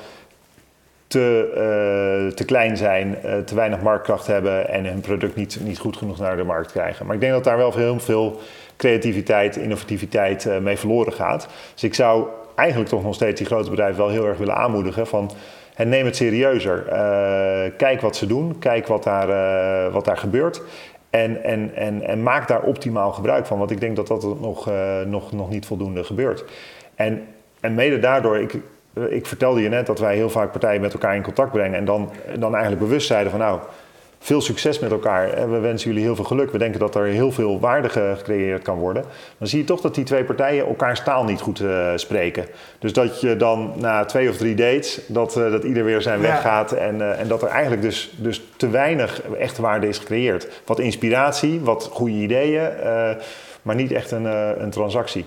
te, 1.08 2.32
te 2.36 2.46
klein 2.46 2.78
zijn, 2.78 3.18
te 3.46 3.56
weinig 3.56 3.82
marktkracht 3.82 4.28
hebben 4.28 4.70
en 4.70 4.86
hun 4.86 5.02
product 5.02 5.36
niet, 5.36 5.58
niet 5.62 5.80
goed 5.80 5.98
genoeg 5.98 6.18
naar 6.18 6.38
de 6.38 6.44
markt 6.44 6.72
krijgen. 6.72 7.06
Maar 7.06 7.16
ik 7.16 7.22
denk 7.22 7.34
dat 7.34 7.44
daar 7.44 7.58
wel 7.58 7.74
heel 7.74 8.00
veel 8.00 8.40
creativiteit, 8.78 9.56
innovativiteit 9.56 10.62
mee 10.62 10.78
verloren 10.78 11.14
gaat. 11.14 11.48
Dus 11.74 11.84
ik 11.84 11.94
zou 11.94 12.28
eigenlijk 12.56 12.90
toch 12.90 13.04
nog 13.04 13.16
steeds 13.16 13.38
die 13.38 13.48
grote 13.48 13.70
bedrijven 13.70 13.98
wel 13.98 14.10
heel 14.10 14.28
erg 14.28 14.38
willen 14.38 14.56
aanmoedigen 14.56 15.08
van 15.08 15.32
en 15.76 15.90
neem 15.90 16.06
het 16.06 16.16
serieuzer. 16.16 16.86
Uh, 16.88 17.72
kijk 17.78 18.02
wat 18.02 18.16
ze 18.16 18.26
doen, 18.26 18.60
kijk 18.60 18.88
wat 18.88 19.04
daar, 19.04 19.30
uh, 19.30 19.94
wat 19.94 20.06
daar 20.06 20.18
gebeurt. 20.18 20.62
En, 21.10 21.44
en, 21.44 21.72
en, 21.76 22.02
en 22.08 22.24
maak 22.24 22.48
daar 22.48 22.62
optimaal 22.62 23.12
gebruik 23.12 23.46
van. 23.46 23.58
Want 23.58 23.72
ik 23.72 23.80
denk 23.80 23.96
dat 23.96 24.08
dat 24.08 24.40
nog, 24.40 24.70
uh, 24.70 25.02
nog, 25.02 25.32
nog 25.32 25.50
niet 25.50 25.66
voldoende 25.66 26.04
gebeurt. 26.04 26.46
En, 26.96 27.28
en 27.60 27.74
mede 27.74 28.00
daardoor, 28.00 28.38
ik, 28.38 28.58
ik 29.10 29.26
vertelde 29.26 29.62
je 29.62 29.70
net 29.70 29.86
dat 29.86 30.00
wij 30.00 30.16
heel 30.16 30.30
vaak 30.30 30.52
partijen 30.52 30.82
met 30.82 30.94
elkaar 30.94 31.16
in 31.16 31.24
contact 31.24 31.52
brengen. 31.52 31.78
En 31.78 31.86
dan, 31.86 32.10
dan 32.40 32.54
eigenlijk 32.54 32.84
bewust 32.84 33.08
zeiden 33.08 33.32
van 33.32 33.40
nou, 33.40 33.60
veel 34.24 34.42
succes 34.42 34.80
met 34.80 34.92
elkaar. 34.92 35.30
En 35.30 35.52
we 35.52 35.60
wensen 35.60 35.90
jullie 35.90 36.04
heel 36.04 36.16
veel 36.16 36.26
geluk. 36.26 36.52
We 36.52 36.58
denken 36.58 36.80
dat 36.80 36.96
er 36.96 37.06
heel 37.06 37.32
veel 37.32 37.60
waarde 37.60 37.90
gecreëerd 37.90 38.62
kan 38.62 38.78
worden. 38.78 39.04
Dan 39.38 39.48
zie 39.48 39.60
je 39.60 39.66
toch 39.66 39.82
dat 39.82 39.96
die 39.96 40.04
twee 40.04 40.24
partijen 40.24 40.66
elkaars 40.66 41.04
taal 41.04 41.24
niet 41.24 41.42
goed 41.42 41.60
uh, 41.60 41.92
spreken. 41.96 42.46
Dus 42.80 42.94
dat 42.94 43.22
je 43.22 43.38
dan 43.38 43.74
na 43.76 44.06
twee 44.06 44.30
of 44.30 44.38
drie 44.38 44.56
dates, 44.56 45.00
dat, 45.08 45.38
uh, 45.38 45.52
dat 45.52 45.64
ieder 45.64 45.84
weer 45.84 46.02
zijn 46.02 46.22
weg 46.22 46.42
gaat. 46.42 46.72
En, 46.72 46.96
uh, 46.96 47.20
en 47.20 47.28
dat 47.28 47.42
er 47.42 47.48
eigenlijk 47.48 47.82
dus, 47.82 48.14
dus 48.18 48.42
te 48.58 48.70
weinig 48.70 49.22
echte 49.22 49.62
waarde 49.62 49.88
is 49.88 49.98
gecreëerd. 49.98 50.62
Wat 50.66 50.80
inspiratie, 50.80 51.60
wat 51.60 51.90
goede 51.92 52.16
ideeën, 52.16 52.70
maar 53.62 53.76
niet 53.76 53.92
echt 53.92 54.12
een, 54.12 54.26
een 54.62 54.70
transactie. 54.70 55.26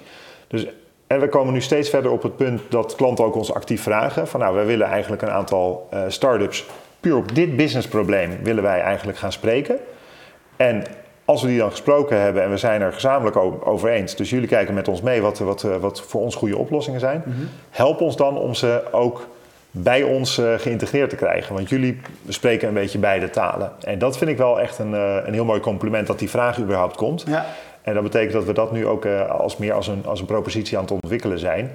Dus 0.49 0.67
en 1.07 1.21
we 1.21 1.29
komen 1.29 1.53
nu 1.53 1.61
steeds 1.61 1.91
verder 1.91 2.11
op 2.11 2.23
het 2.23 2.37
punt 2.37 2.61
dat 2.69 2.95
klanten 2.95 3.25
ook 3.25 3.35
ons 3.35 3.53
actief 3.53 3.83
vragen: 3.83 4.29
van 4.29 4.41
nou, 4.41 4.55
wij 4.55 4.67
willen 4.67 4.87
eigenlijk 4.87 5.23
een 5.23 5.31
aantal 5.31 5.89
uh, 5.95 6.01
start-ups 6.09 6.67
puur 7.07 7.17
op 7.17 7.35
dit 7.35 7.57
businessprobleem 7.57 8.39
willen 8.43 8.63
wij 8.63 8.81
eigenlijk 8.81 9.19
gaan 9.19 9.33
spreken. 9.33 9.79
En 10.57 10.85
als 11.25 11.43
we 11.43 11.49
die 11.49 11.59
dan 11.59 11.71
gesproken 11.71 12.21
hebben 12.21 12.43
en 12.43 12.51
we 12.51 12.57
zijn 12.57 12.81
er 12.81 12.93
gezamenlijk 12.93 13.37
over 13.67 13.91
eens, 13.91 14.17
dus 14.17 14.31
jullie 14.31 14.49
kijken 14.49 14.75
met 14.75 14.89
ons 14.89 15.01
mee 15.01 15.23
wat, 15.23 15.39
wat, 15.39 15.63
wat 15.63 16.01
voor 16.01 16.21
ons 16.21 16.35
goede 16.35 16.57
oplossingen 16.57 17.01
zijn, 17.01 17.23
mm 17.27 17.33
-hmm. 17.33 17.49
help 17.71 18.01
ons 18.01 18.17
dan 18.17 18.39
om 18.39 18.55
ze 18.55 18.83
ook 18.93 19.27
bij 19.71 20.03
ons 20.03 20.39
uh, 20.39 20.55
geïntegreerd 20.57 21.11
te 21.11 21.17
krijgen. 21.17 21.55
Want 21.55 21.69
jullie 21.69 22.01
spreken 22.29 22.69
een 22.69 22.75
beetje 22.75 22.99
beide 22.99 23.31
talen. 23.31 23.73
En 23.81 23.99
dat 23.99 24.19
vind 24.19 24.31
ik 24.31 24.37
wel 24.37 24.61
echt 24.61 24.79
een, 24.79 24.93
uh, 24.93 25.17
een 25.25 25.35
heel 25.35 25.45
mooi 25.45 25.61
compliment 25.61 26.07
dat 26.07 26.19
die 26.19 26.31
vraag 26.31 26.59
überhaupt 26.59 26.97
komt. 26.97 27.25
Ja. 27.27 27.47
En 27.83 27.95
dat 27.95 28.03
betekent 28.03 28.33
dat 28.33 28.45
we 28.45 28.53
dat 28.53 28.73
nu 28.73 28.87
ook 28.87 29.07
als 29.29 29.57
meer 29.57 29.73
als 29.73 29.87
een, 29.87 30.03
als 30.07 30.21
een 30.21 30.27
propositie 30.27 30.77
aan 30.77 30.83
het 30.83 30.93
ontwikkelen 30.93 31.39
zijn. 31.39 31.71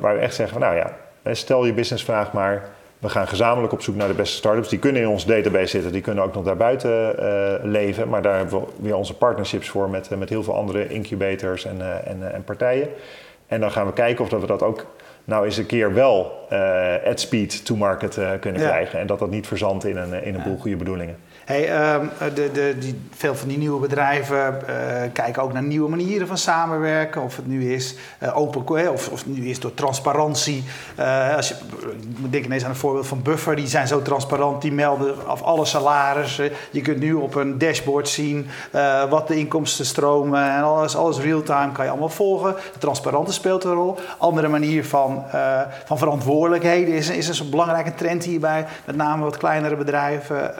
waar 0.00 0.14
we 0.14 0.20
echt 0.20 0.34
zeggen 0.34 0.58
van 0.58 0.68
nou 0.68 0.76
ja, 0.76 0.92
stel 1.34 1.66
je 1.66 1.72
businessvraag 1.72 2.32
maar 2.32 2.68
we 3.00 3.08
gaan 3.08 3.28
gezamenlijk 3.28 3.72
op 3.72 3.82
zoek 3.82 3.94
naar 3.94 4.08
de 4.08 4.14
beste 4.14 4.36
startups. 4.36 4.68
Die 4.68 4.78
kunnen 4.78 5.02
in 5.02 5.08
onze 5.08 5.26
database 5.26 5.66
zitten, 5.66 5.92
die 5.92 6.00
kunnen 6.00 6.24
ook 6.24 6.34
nog 6.34 6.44
daarbuiten 6.44 7.14
uh, 7.18 7.54
leven. 7.62 8.08
Maar 8.08 8.22
daar 8.22 8.36
hebben 8.36 8.60
we 8.60 8.66
weer 8.76 8.96
onze 8.96 9.14
partnerships 9.14 9.68
voor 9.68 9.90
met, 9.90 10.08
uh, 10.12 10.18
met 10.18 10.28
heel 10.28 10.42
veel 10.42 10.54
andere 10.54 10.88
incubators 10.88 11.64
en, 11.64 11.76
uh, 11.78 12.06
en, 12.06 12.32
en, 12.32 12.44
partijen. 12.44 12.88
En 13.46 13.60
dan 13.60 13.70
gaan 13.70 13.86
we 13.86 13.92
kijken 13.92 14.24
of 14.24 14.30
dat 14.30 14.40
we 14.40 14.46
dat 14.46 14.62
ook 14.62 14.86
nou 15.24 15.44
eens 15.44 15.56
een 15.56 15.66
keer 15.66 15.94
wel 15.94 16.48
at 17.04 17.20
speed 17.20 17.64
to 17.64 17.76
market 17.76 18.18
kunnen 18.40 18.62
ja. 18.62 18.68
krijgen. 18.68 18.98
En 18.98 19.06
dat 19.06 19.18
dat 19.18 19.30
niet 19.30 19.46
verzandt 19.46 19.84
in 19.84 19.96
een, 19.96 20.24
in 20.24 20.34
een 20.34 20.42
boel 20.42 20.56
goede 20.56 20.76
bedoelingen. 20.76 21.16
Hey, 21.50 21.94
um, 21.94 22.10
de, 22.34 22.50
de, 22.52 22.76
die, 22.78 23.00
veel 23.10 23.34
van 23.34 23.48
die 23.48 23.58
nieuwe 23.58 23.80
bedrijven 23.80 24.60
uh, 24.68 24.76
kijken 25.12 25.42
ook 25.42 25.52
naar 25.52 25.62
nieuwe 25.62 25.88
manieren 25.88 26.26
van 26.26 26.38
samenwerken. 26.38 27.22
Of 27.22 27.36
het 27.36 27.46
nu 27.46 27.72
is 27.72 27.94
uh, 28.22 28.38
open, 28.38 28.92
of, 28.92 29.08
of 29.08 29.24
het 29.24 29.36
nu 29.36 29.48
is 29.48 29.60
door 29.60 29.74
transparantie. 29.74 30.64
Uh, 30.98 31.36
als 31.36 31.48
je, 31.48 31.54
ik 32.24 32.32
denk 32.32 32.44
ineens 32.44 32.64
aan 32.64 32.70
een 32.70 32.76
voorbeeld 32.76 33.06
van 33.06 33.22
Buffer. 33.22 33.56
Die 33.56 33.66
zijn 33.66 33.88
zo 33.88 34.02
transparant, 34.02 34.62
die 34.62 34.72
melden 34.72 35.26
af 35.26 35.42
alle 35.42 35.64
salarissen. 35.64 36.50
Je 36.70 36.80
kunt 36.80 36.98
nu 36.98 37.12
op 37.12 37.34
een 37.34 37.58
dashboard 37.58 38.08
zien 38.08 38.48
wat 39.08 39.28
de 39.28 39.36
inkomsten 39.36 39.86
stromen. 39.86 40.50
En 40.50 40.62
alles, 40.62 40.96
alles 40.96 41.18
real-time 41.18 41.72
kan 41.72 41.84
je 41.84 41.90
allemaal 41.90 42.08
volgen. 42.08 42.54
De 42.72 42.78
transparante 42.78 43.32
speelt 43.32 43.64
een 43.64 43.72
rol. 43.72 43.98
Andere 44.18 44.48
manier 44.48 44.84
van, 44.84 45.24
van 45.84 45.98
verantwoordelijkheden 45.98 46.94
is, 46.94 47.10
is 47.10 47.38
een 47.38 47.50
belangrijke 47.50 47.94
trend 47.94 48.24
hierbij. 48.24 48.66
Met 48.84 48.96
name 48.96 49.24
wat 49.24 49.36
kleinere 49.36 49.76
bedrijven 49.76 50.54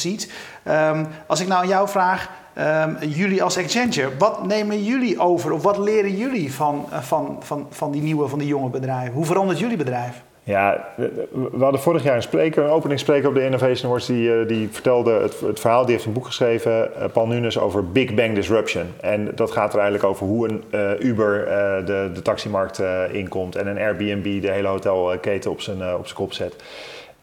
ziet. 0.00 0.32
Um, 0.68 1.06
als 1.26 1.40
ik 1.40 1.48
nou 1.48 1.62
aan 1.62 1.68
jou 1.68 1.88
vraag, 1.88 2.30
um, 2.58 2.96
jullie 3.08 3.42
als 3.42 3.58
Accenture, 3.58 4.10
wat 4.18 4.46
nemen 4.46 4.84
jullie 4.84 5.18
over 5.18 5.52
of 5.52 5.62
wat 5.62 5.78
leren 5.78 6.16
jullie 6.16 6.52
van, 6.52 6.86
uh, 6.92 6.98
van, 6.98 7.36
van, 7.40 7.66
van 7.70 7.90
die 7.90 8.02
nieuwe, 8.02 8.28
van 8.28 8.38
die 8.38 8.48
jonge 8.48 8.68
bedrijven? 8.68 9.14
Hoe 9.14 9.24
verandert 9.24 9.58
jullie 9.58 9.76
bedrijf? 9.76 10.22
Ja, 10.42 10.88
we 10.96 11.62
hadden 11.62 11.80
vorig 11.80 12.02
jaar 12.02 12.16
een 12.16 12.22
spreker, 12.22 12.64
een 12.64 12.70
openingsspreker 12.70 13.28
op 13.28 13.34
de 13.34 13.44
Innovation 13.44 13.86
Awards, 13.86 14.06
die, 14.06 14.46
die 14.46 14.68
vertelde 14.70 15.12
het, 15.12 15.40
het, 15.40 15.60
verhaal, 15.60 15.84
die 15.84 15.94
heeft 15.94 16.06
een 16.06 16.12
boek 16.12 16.26
geschreven, 16.26 16.90
uh, 16.98 17.04
Paul 17.12 17.26
Nunes, 17.26 17.58
over 17.58 17.90
Big 17.90 18.14
Bang 18.14 18.34
Disruption. 18.34 18.86
En 19.00 19.32
dat 19.34 19.50
gaat 19.50 19.72
er 19.72 19.78
eigenlijk 19.78 20.08
over 20.08 20.26
hoe 20.26 20.48
een 20.48 20.64
Uber 21.06 21.44
de, 21.86 22.10
de 22.14 22.22
taximarkt 22.22 22.82
inkomt 23.12 23.56
en 23.56 23.66
een 23.66 23.78
Airbnb 23.78 24.42
de 24.42 24.50
hele 24.50 24.68
hotelketen 24.68 25.50
op 25.50 25.60
zijn, 25.60 25.94
op 25.94 26.04
zijn 26.04 26.16
kop 26.16 26.32
zet. 26.32 26.54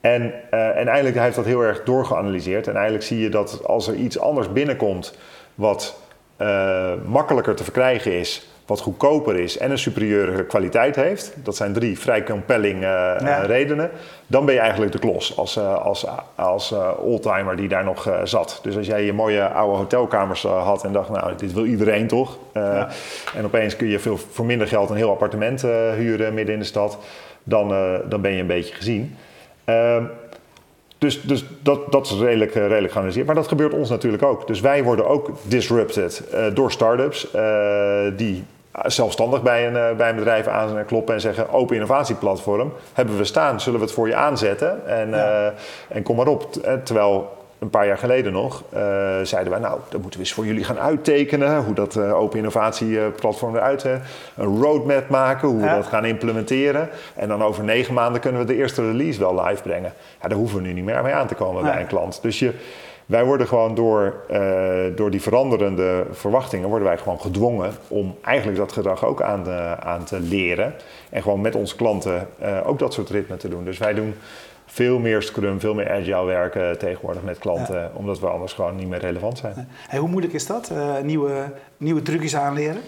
En, 0.02 0.34
uh, 0.54 0.68
en 0.68 0.88
eigenlijk 0.88 1.16
hij 1.16 1.24
heeft 1.24 1.36
dat 1.36 1.46
heel 1.46 1.62
erg 1.62 1.84
doorgeanalyseerd. 1.84 2.68
En 2.68 2.74
eigenlijk 2.74 3.06
zie 3.06 3.20
je 3.20 3.30
dat 3.30 3.62
als 3.66 3.88
er 3.88 3.96
iets 3.96 4.20
anders 4.20 4.52
binnenkomt 4.52 5.18
wat 5.56 6.02
uh, 6.42 6.92
makkelijker 7.06 7.56
te 7.56 7.64
verkrijgen 7.64 8.12
is, 8.12 8.48
wat 8.66 8.80
goedkoper 8.80 9.36
is 9.36 9.58
en 9.58 9.72
een 9.72 9.78
superieure 9.78 10.46
kwaliteit 10.46 10.96
heeft, 10.96 11.34
dat 11.44 11.56
zijn 11.56 11.74
drie 11.74 12.00
vrij 12.00 12.24
compelling 12.24 12.84
uh, 12.84 13.16
redenen, 13.46 13.92
dan 14.28 14.46
ben 14.46 14.54
je 14.54 14.60
eigenlijk 14.60 14.92
de 14.92 15.00
klos 15.00 15.38
als, 15.38 15.60
als, 15.60 16.06
als 16.36 16.74
oldtimer 16.98 17.56
die 17.56 17.68
daar 17.68 17.84
nog 17.84 18.20
zat. 18.24 18.60
Dus 18.64 18.78
als 18.78 18.88
jij 18.88 19.04
je 19.04 19.14
mooie 19.14 19.48
oude 19.48 19.78
hotelkamers 19.78 20.44
had 20.44 20.84
en 20.84 20.92
dacht, 20.92 21.10
nou, 21.10 21.36
dit 21.38 21.54
wil 21.54 21.66
iedereen 21.66 22.08
toch? 22.08 22.38
Ja. 22.54 22.90
En 23.36 23.46
opeens 23.46 23.76
kun 23.76 23.88
je 23.88 24.00
veel, 24.00 24.18
voor 24.18 24.46
minder 24.46 24.68
geld 24.68 24.90
een 24.90 24.96
heel 24.96 25.12
appartement 25.12 25.62
huren 25.96 26.34
midden 26.34 26.54
in 26.54 26.60
de 26.60 26.66
stad, 26.66 26.98
dan, 27.44 27.68
dan 28.10 28.22
ben 28.22 28.32
je 28.32 28.42
een 28.42 28.48
beetje 28.48 28.76
gezien. 28.76 29.18
Ehm, 29.68 30.04
dus, 30.98 31.22
dus 31.22 31.46
dat, 31.62 31.92
dat 31.92 32.06
is 32.06 32.20
redelijk, 32.20 32.54
redelijk 32.54 32.92
geanalyseerd. 32.92 33.26
Maar 33.26 33.36
dat 33.36 33.48
gebeurt 33.48 33.74
ons 33.74 33.90
natuurlijk 33.90 34.24
ook. 34.24 34.48
Dus 34.48 34.60
wij 34.60 34.84
worden 34.84 35.08
ook 35.08 35.32
disrupted 35.44 36.24
uh, 36.34 36.46
door 36.54 36.72
start-ups 36.72 37.28
uh, 37.36 38.08
die 38.16 38.46
zelfstandig 38.86 39.42
bij 39.42 39.68
een, 39.68 39.74
uh, 39.74 39.98
bij 39.98 40.10
een 40.10 40.16
bedrijf 40.16 40.48
aankloppen 40.48 41.14
en 41.14 41.22
zeggen: 41.22 41.50
Open 41.50 41.76
innovatieplatform, 41.76 42.74
hebben 42.94 43.18
we 43.18 43.24
staan, 43.24 43.62
zullen 43.62 43.80
we 43.80 43.86
het 43.86 43.94
voor 43.94 44.08
je 44.08 44.16
aanzetten? 44.16 44.88
En, 44.88 45.10
ja. 45.10 45.54
en 45.90 46.04
kom 46.04 46.16
maar 46.16 46.28
op. 46.28 46.54
Terwijl 46.84 47.38
een 47.60 47.70
paar 47.70 47.88
jaar 47.88 47.98
geleden 47.98 48.32
nog, 48.34 48.64
uh, 48.74 48.80
zeiden 49.24 49.52
wij, 49.52 49.62
nou, 49.62 49.80
dat 49.90 50.02
moeten 50.02 50.20
we 50.20 50.26
eens 50.26 50.34
voor 50.34 50.46
jullie 50.46 50.64
gaan 50.64 50.80
uittekenen. 50.80 51.64
Hoe 51.64 51.74
dat 51.74 51.96
uh, 51.96 52.20
open 52.20 52.38
innovatieplatform 52.38 53.56
eruit 53.56 53.82
ziet. 53.82 53.92
Een 54.36 54.62
roadmap 54.62 55.10
maken, 55.10 55.48
hoe 55.48 55.62
we 55.62 55.68
dat 55.68 55.86
gaan 55.86 56.06
implementeren. 56.06 56.90
En 57.16 57.28
dan 57.28 57.44
over 57.44 57.64
negen 57.64 57.94
maanden 57.94 58.22
kunnen 58.22 58.42
we 58.42 58.48
de 58.48 58.56
eerste 58.56 58.82
release 58.82 59.20
wel 59.20 59.44
live 59.44 59.62
brengen. 59.62 59.94
Ja, 60.22 60.28
daar 60.28 60.38
hoeven 60.38 60.58
we 60.58 60.68
nu 60.68 60.74
niet 60.74 60.84
meer 60.84 61.04
mee 61.04 61.14
aan 61.14 61.28
te 61.28 61.36
komen 61.36 61.64
bij 61.64 61.80
een 61.80 61.88
klant. 61.88 62.20
Dus 62.22 62.40
je, 62.40 62.54
wij 63.06 63.26
worden 63.26 63.48
gewoon 63.48 63.76
door, 63.76 64.14
uh, 64.32 64.40
door 64.96 65.12
die 65.12 65.22
veranderende 65.22 66.06
verwachtingen, 66.12 66.70
worden 66.70 66.88
wij 66.88 66.98
gewoon 66.98 67.20
gedwongen 67.20 67.72
om 67.88 68.18
eigenlijk 68.22 68.58
dat 68.58 68.72
gedrag 68.72 69.06
ook 69.06 69.22
aan, 69.22 69.44
de, 69.44 69.76
aan 69.80 70.04
te 70.04 70.20
leren. 70.20 70.74
En 71.10 71.22
gewoon 71.22 71.42
met 71.42 71.56
onze 71.56 71.76
klanten 71.76 72.28
ook 72.66 72.80
dat 72.80 72.94
soort 72.94 73.10
ritmen 73.10 73.38
te 73.38 73.50
doen. 73.50 73.66
Dus 73.66 73.78
wij 73.78 73.94
doen 73.94 74.16
veel 74.78 75.00
meer 75.00 75.22
Scrum, 75.22 75.60
veel 75.60 75.74
meer 75.74 75.92
Agile 75.92 76.26
werken 76.26 76.78
tegenwoordig 76.78 77.24
met 77.24 77.38
klanten, 77.38 77.92
omdat 77.94 78.20
we 78.20 78.28
anders 78.28 78.54
gewoon 78.54 78.76
niet 78.76 78.88
meer 78.88 79.00
relevant 79.00 79.38
zijn. 79.38 79.68
Hey, 79.88 80.00
hoe 80.00 80.10
moeilijk 80.10 80.34
is 80.34 80.46
dat? 80.46 80.72
Uh, 80.74 81.00
nieuwe, 81.04 81.52
nieuwe 81.78 82.02
trucjes 82.02 82.36
aanleren? 82.36 82.82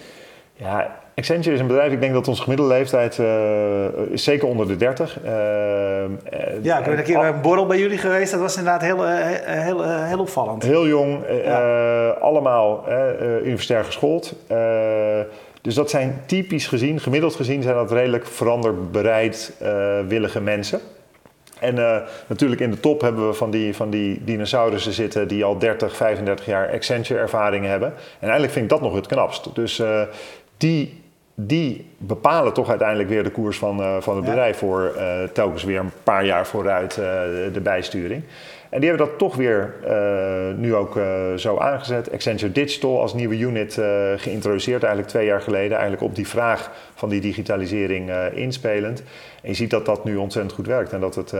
Ja, 0.52 0.96
Accenture 1.14 1.54
is 1.54 1.60
een 1.60 1.66
bedrijf, 1.66 1.92
ik 1.92 2.00
denk 2.00 2.12
dat 2.12 2.28
onze 2.28 2.42
gemiddelde 2.42 2.74
leeftijd 2.74 3.18
uh, 3.18 4.12
is 4.12 4.24
zeker 4.24 4.48
onder 4.48 4.68
de 4.68 4.76
30. 4.76 5.18
Uh, 5.24 5.30
ja, 6.62 6.78
ik 6.78 6.84
ben 6.84 6.98
een 6.98 7.04
keer 7.04 7.18
bij 7.18 7.28
een 7.28 7.40
borrel 7.40 7.66
bij 7.66 7.78
jullie 7.78 7.98
geweest, 7.98 8.30
dat 8.30 8.40
was 8.40 8.56
inderdaad 8.56 8.82
heel, 8.82 9.06
heel, 9.06 10.04
heel 10.04 10.18
opvallend. 10.18 10.62
Heel 10.62 10.86
jong, 10.86 11.18
ja. 11.44 12.08
allemaal 12.08 12.84
universitair 13.42 13.84
geschoold. 13.84 14.34
dus 15.60 15.74
dat 15.74 15.90
zijn 15.90 16.22
typisch 16.26 16.66
gezien, 16.66 17.00
gemiddeld 17.00 17.34
gezien, 17.34 17.62
zijn 17.62 17.74
dat 17.74 17.92
redelijk 17.92 18.26
veranderbereid 18.26 19.52
willige 20.08 20.40
mensen. 20.40 20.80
En 21.60 21.76
uh, 21.76 21.96
natuurlijk 22.26 22.60
in 22.60 22.70
de 22.70 22.80
top 22.80 23.00
hebben 23.00 23.28
we 23.28 23.34
van 23.34 23.50
die, 23.50 23.74
van 23.74 23.90
die 23.90 24.24
dinosaurussen 24.24 24.92
zitten 24.92 25.28
die 25.28 25.44
al 25.44 25.58
30, 25.58 25.96
35 25.96 26.46
jaar 26.46 26.72
Accenture-ervaring 26.72 27.64
hebben. 27.64 27.88
En 27.88 28.20
eigenlijk 28.20 28.52
vind 28.52 28.64
ik 28.64 28.70
dat 28.70 28.80
nog 28.80 28.94
het 28.94 29.06
knapst. 29.06 29.54
Dus 29.54 29.78
uh, 29.78 30.02
die, 30.56 31.02
die 31.46 31.86
bepalen 31.98 32.52
toch 32.52 32.68
uiteindelijk 32.68 33.08
weer 33.08 33.24
de 33.24 33.30
koers 33.30 33.58
van, 33.58 33.80
uh, 33.80 33.96
van 34.00 34.16
het 34.16 34.24
bedrijf 34.24 34.58
voor 34.58 34.92
telkens 35.32 35.64
weer 35.64 35.78
een 35.78 35.92
paar 36.02 36.24
jaar 36.24 36.46
vooruit 36.46 36.94
de 37.52 37.60
bijsturing. 37.62 38.22
En 38.68 38.80
die 38.80 38.88
hebben 38.88 39.06
dat 39.06 39.18
toch 39.18 39.36
weer 39.36 39.74
nu 40.56 40.74
ook 40.74 40.98
zo 41.36 41.58
aangezet. 41.58 42.12
Accenture 42.12 42.52
Digital 42.52 43.00
als 43.00 43.14
nieuwe 43.14 43.38
unit 43.38 43.80
geïntroduceerd, 44.16 44.82
eigenlijk 44.82 45.12
twee 45.12 45.26
jaar 45.26 45.40
geleden. 45.40 45.72
Eigenlijk 45.72 46.02
op 46.02 46.14
die 46.14 46.28
vraag 46.28 46.70
van 46.94 47.08
die 47.08 47.20
digitalisering 47.20 48.10
inspelend. 48.34 49.02
En 49.42 49.48
je 49.48 49.54
ziet 49.54 49.70
dat 49.70 49.86
dat 49.86 50.04
nu 50.04 50.16
ontzettend 50.16 50.54
goed 50.54 50.66
werkt 50.66 50.92
en 50.92 51.00
dat 51.00 51.14
het, 51.14 51.34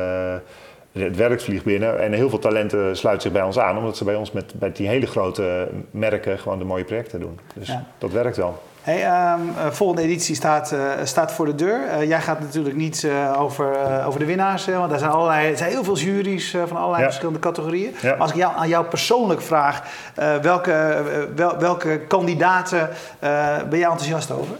het 0.93 1.17
werkt 1.17 1.43
vliegt 1.43 1.65
binnen. 1.65 2.01
En 2.01 2.13
heel 2.13 2.29
veel 2.29 2.39
talenten 2.39 2.97
sluiten 2.97 3.23
zich 3.23 3.33
bij 3.33 3.47
ons 3.47 3.59
aan, 3.59 3.79
omdat 3.79 3.97
ze 3.97 4.05
bij 4.05 4.17
ons 4.17 4.33
met, 4.33 4.55
bij 4.55 4.73
die 4.73 4.89
hele 4.89 5.07
grote 5.07 5.69
merken 5.91 6.39
gewoon 6.39 6.59
de 6.59 6.65
mooie 6.65 6.85
projecten 6.85 7.21
doen. 7.21 7.39
Dus 7.55 7.69
ja. 7.69 7.87
dat 7.99 8.13
werkt 8.13 8.37
wel. 8.37 8.63
Hey, 8.83 9.33
um, 9.33 9.73
volgende 9.73 10.03
editie 10.03 10.35
staat, 10.35 10.73
uh, 10.73 10.90
staat 11.05 11.33
voor 11.33 11.47
de 11.47 11.55
deur. 11.55 11.81
Uh, 11.85 12.09
jij 12.09 12.21
gaat 12.21 12.40
natuurlijk 12.40 12.77
niet 12.77 13.09
over, 13.37 13.77
over 14.07 14.21
de 14.21 14.27
winnaars, 14.27 14.66
want 14.66 14.90
daar 14.90 14.99
zijn, 14.99 15.11
allerlei, 15.11 15.51
er 15.51 15.57
zijn 15.57 15.71
heel 15.71 15.85
veel 15.85 15.97
juries 15.97 16.57
van 16.66 16.77
allerlei 16.77 16.99
ja. 16.99 17.05
verschillende 17.05 17.38
categorieën. 17.38 17.95
Ja. 18.01 18.12
Als 18.12 18.31
ik 18.31 18.37
jou, 18.37 18.53
aan 18.57 18.69
jou 18.69 18.87
persoonlijk 18.87 19.43
vraag, 19.43 19.83
welke, 20.43 21.03
wel, 21.37 21.59
welke 21.59 22.01
kandidaten 22.09 22.88
ben 23.69 23.79
jij 23.79 23.88
enthousiast 23.88 24.31
over? 24.31 24.57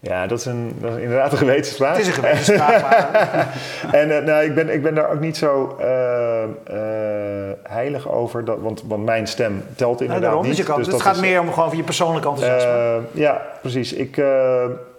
Ja, 0.00 0.26
dat 0.26 0.38
is, 0.38 0.44
een, 0.44 0.76
dat 0.80 0.96
is 0.96 1.02
inderdaad 1.02 1.32
een 1.32 1.38
gewetensvraag. 1.38 1.96
Het 1.96 2.00
is 2.00 2.06
een 2.06 2.12
gewetensvraag. 2.12 2.82
maar... 2.82 3.48
en 4.00 4.24
nou, 4.24 4.44
ik, 4.44 4.54
ben, 4.54 4.68
ik 4.68 4.82
ben 4.82 4.94
daar 4.94 5.10
ook 5.10 5.20
niet 5.20 5.36
zo 5.36 5.76
heilig 7.62 8.10
over, 8.10 8.44
dat, 8.44 8.58
want, 8.60 8.82
want 8.86 9.04
mijn 9.04 9.26
stem 9.26 9.62
telt 9.76 10.00
inderdaad 10.00 10.30
nou, 10.30 10.46
niet. 10.46 10.56
Dus, 10.56 10.76
dus 10.76 10.86
het 10.86 11.02
gaat 11.02 11.14
is, 11.14 11.20
meer 11.20 11.40
om 11.40 11.52
gewoon 11.52 11.76
je 11.76 11.82
persoonlijke 11.82 12.28
enthousiasme. 12.28 13.00
ja, 13.12 13.42
precies. 13.60 13.92
Ik, 13.92 14.16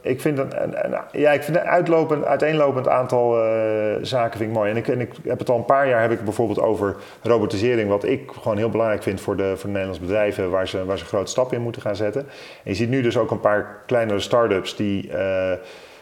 ik 0.07 0.21
vind 0.21 0.37
een, 0.37 0.63
een, 0.63 0.85
een, 0.85 0.99
ja, 1.11 1.31
ik 1.31 1.43
vind 1.43 1.57
een 1.57 1.63
uitlopend, 1.63 2.25
uiteenlopend 2.25 2.87
aantal 2.87 3.45
uh, 3.45 3.95
zaken 4.01 4.37
vind 4.37 4.49
ik 4.49 4.55
mooi. 4.55 4.71
En 4.71 4.77
ik, 4.77 4.87
en 4.87 5.01
ik 5.01 5.11
heb 5.23 5.39
het 5.39 5.49
al 5.49 5.57
een 5.57 5.65
paar 5.65 5.87
jaar 5.87 6.01
heb 6.01 6.11
ik 6.11 6.23
bijvoorbeeld 6.23 6.59
over 6.59 6.95
robotisering, 7.21 7.89
wat 7.89 8.03
ik 8.03 8.31
gewoon 8.41 8.57
heel 8.57 8.69
belangrijk 8.69 9.03
vind 9.03 9.21
voor 9.21 9.35
de, 9.35 9.43
voor 9.43 9.65
de 9.65 9.67
Nederlandse 9.67 10.01
bedrijven, 10.01 10.49
waar 10.49 10.67
ze, 10.67 10.85
waar 10.85 10.97
ze 10.97 11.05
grote 11.05 11.31
stappen 11.31 11.57
in 11.57 11.63
moeten 11.63 11.81
gaan 11.81 11.95
zetten. 11.95 12.21
En 12.63 12.71
je 12.71 12.73
ziet 12.73 12.89
nu 12.89 13.01
dus 13.01 13.17
ook 13.17 13.31
een 13.31 13.39
paar 13.39 13.81
kleinere 13.85 14.19
start-ups 14.19 14.75
die, 14.75 15.09
uh, 15.11 15.51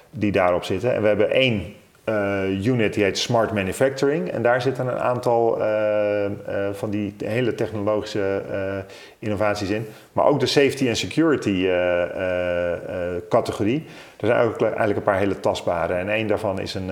die 0.10 0.32
daarop 0.32 0.64
zitten. 0.64 0.94
En 0.94 1.02
we 1.02 1.08
hebben 1.08 1.32
één 1.32 1.74
uh, 2.10 2.66
unit 2.66 2.94
die 2.94 3.04
heet 3.04 3.18
Smart 3.18 3.52
Manufacturing. 3.52 4.32
En 4.32 4.42
daar 4.42 4.62
zitten 4.62 4.88
een 4.88 5.00
aantal 5.00 5.62
uh, 5.62 6.26
uh, 6.26 6.30
van 6.72 6.90
die 6.90 7.16
hele 7.18 7.56
technologische 7.56 8.42
innovaties 9.20 9.70
in. 9.70 9.88
Maar 10.14 10.26
ook 10.26 10.40
de 10.40 10.46
safety 10.46 10.88
en 10.88 10.96
security 10.96 11.68
categorie. 13.30 13.86
Er 14.20 14.28
zijn 14.28 14.46
ook 14.46 14.62
eigenlijk 14.62 14.98
een 14.98 15.04
paar 15.04 15.18
hele 15.18 15.40
tastbare. 15.40 15.94
En 15.94 16.10
één 16.10 16.28
daarvan 16.28 16.60
is 16.60 16.74
een, 16.74 16.90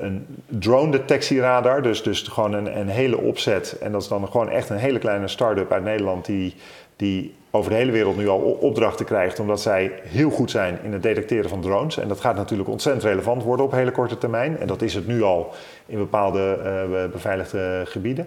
een 0.00 0.26
drone 0.46 0.90
detectieradar. 0.90 1.82
Dus, 1.82 2.02
dus 2.02 2.22
gewoon 2.22 2.52
een, 2.52 2.78
een 2.78 2.88
hele 2.88 3.18
opzet. 3.18 3.78
En 3.80 3.92
dat 3.92 4.02
is 4.02 4.08
dan 4.08 4.28
gewoon 4.28 4.50
echt 4.50 4.70
een 4.70 4.76
hele 4.76 4.98
kleine 4.98 5.28
start-up 5.28 5.72
uit 5.72 5.84
Nederland 5.84 6.24
die, 6.26 6.54
die 6.96 7.34
over 7.56 7.70
de 7.70 7.76
hele 7.76 7.92
wereld 7.92 8.16
nu 8.16 8.28
al 8.28 8.38
opdrachten 8.38 9.04
krijgt, 9.04 9.40
omdat 9.40 9.60
zij 9.60 9.92
heel 10.02 10.30
goed 10.30 10.50
zijn 10.50 10.78
in 10.82 10.92
het 10.92 11.02
detecteren 11.02 11.50
van 11.50 11.60
drones. 11.60 11.98
En 11.98 12.08
dat 12.08 12.20
gaat 12.20 12.36
natuurlijk 12.36 12.68
ontzettend 12.68 13.04
relevant 13.04 13.42
worden 13.42 13.66
op 13.66 13.72
hele 13.72 13.90
korte 13.90 14.18
termijn. 14.18 14.58
En 14.58 14.66
dat 14.66 14.82
is 14.82 14.94
het 14.94 15.06
nu 15.06 15.22
al 15.22 15.54
in 15.86 15.98
bepaalde 15.98 16.58
uh, 16.64 17.12
beveiligde 17.12 17.82
gebieden. 17.84 18.26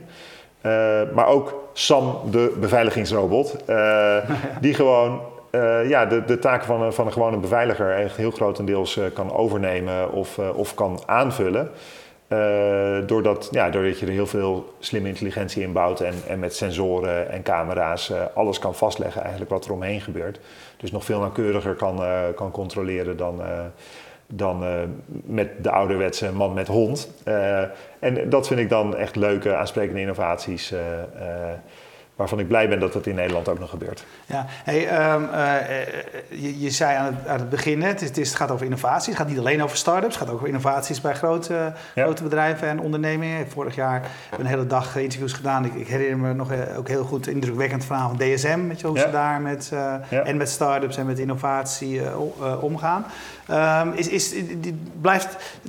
Uh, 0.65 1.01
maar 1.13 1.27
ook 1.27 1.69
Sam, 1.73 2.19
de 2.31 2.57
beveiligingsrobot, 2.59 3.55
uh, 3.69 4.17
die 4.61 4.73
gewoon 4.73 5.21
ja, 5.87 6.05
de, 6.05 6.25
de 6.25 6.39
taken 6.39 6.65
van 6.65 6.81
een, 6.81 6.93
van 6.93 7.05
een 7.05 7.13
gewone 7.13 7.37
beveiliger 7.37 7.91
echt 7.91 8.15
heel 8.15 8.31
grotendeels 8.31 8.99
kan 9.13 9.33
overnemen 9.33 10.11
of, 10.11 10.37
of 10.37 10.73
kan 10.73 10.99
aanvullen. 11.05 11.71
Uh, 12.29 13.07
doordat, 13.07 13.47
ja, 13.51 13.69
doordat 13.69 13.99
je 13.99 14.05
er 14.05 14.11
heel 14.11 14.27
veel 14.27 14.73
slimme 14.79 15.07
intelligentie 15.07 15.63
in 15.63 15.71
bouwt 15.71 15.99
en, 15.99 16.13
en 16.27 16.39
met 16.39 16.55
sensoren 16.55 17.29
en 17.29 17.43
camera's 17.43 18.09
uh, 18.09 18.21
alles 18.33 18.59
kan 18.59 18.75
vastleggen 18.75 19.21
eigenlijk 19.21 19.51
wat 19.51 19.65
er 19.65 19.71
omheen 19.71 20.01
gebeurt. 20.01 20.39
Dus 20.77 20.91
nog 20.91 21.05
veel 21.05 21.19
nauwkeuriger 21.19 21.75
kan, 21.75 22.01
uh, 22.01 22.23
kan 22.35 22.51
controleren 22.51 23.17
dan, 23.17 23.41
dan 24.27 24.63
met 25.23 25.63
de 25.63 25.71
ouderwetse 25.71 26.31
man 26.31 26.53
met 26.53 26.67
hond. 26.67 27.11
en 27.99 28.29
dat 28.29 28.47
vind 28.47 28.59
ik 28.59 28.69
dan 28.69 28.95
echt 28.95 29.15
leuke, 29.15 29.55
aansprekende 29.55 30.01
innovaties 30.01 30.73
waarvan 32.19 32.39
ik 32.39 32.47
blij 32.47 32.69
ben 32.69 32.79
dat 32.79 32.93
dat 32.93 33.05
in 33.05 33.15
Nederland 33.15 33.49
ook 33.49 33.59
nog 33.59 33.69
gebeurt. 33.69 34.05
Ja, 34.25 34.45
hey, 34.63 35.11
um, 35.13 35.23
uh, 35.23 35.55
je, 36.29 36.59
je, 36.59 36.69
zei 36.69 36.97
aan 36.97 37.05
het, 37.05 37.27
aan 37.27 37.39
het 37.39 37.49
begin 37.49 37.81
het, 37.81 38.17
is, 38.17 38.27
het 38.27 38.37
gaat 38.37 38.51
over 38.51 38.65
innovaties. 38.65 39.05
Het 39.05 39.15
gaat 39.15 39.27
niet 39.27 39.39
alleen 39.39 39.63
over 39.63 39.77
start-ups, 39.77 40.13
het 40.13 40.23
gaat 40.23 40.29
ook 40.29 40.35
over 40.35 40.47
innovaties 40.47 41.01
bij 41.01 41.13
grote, 41.13 41.73
ja. 41.95 42.03
grote 42.03 42.23
bedrijven 42.23 42.67
en 42.67 42.79
ondernemingen. 42.79 43.49
Vorig 43.49 43.75
jaar 43.75 44.01
een 44.37 44.45
hele 44.45 44.67
dag 44.67 44.95
interviews 44.95 45.33
gedaan. 45.33 45.65
Ik, 45.65 45.73
ik 45.73 45.87
herinner 45.87 46.17
me 46.17 46.33
nog 46.33 46.51
ook 46.77 46.87
heel 46.87 47.03
goed 47.03 47.27
indrukwekkend 47.27 47.85
verhaal 47.85 48.07
van 48.09 48.17
DSM, 48.17 48.67
met 48.67 48.79
je, 48.79 48.87
hoe 48.87 48.97
ja. 48.97 49.01
ze 49.03 49.11
daar 49.11 49.41
met, 49.41 49.69
uh, 49.73 49.93
ja. 50.09 50.21
en 50.21 50.37
met 50.37 50.49
start-ups 50.49 50.97
en 50.97 51.05
met 51.05 51.19
innovatie 51.19 52.01
uh, 52.01 52.63
omgaan. 52.63 53.05
Um, 53.51 53.93
is, 53.93 54.07
is, 54.07 54.29
die 54.57 54.79
blijft, 55.01 55.59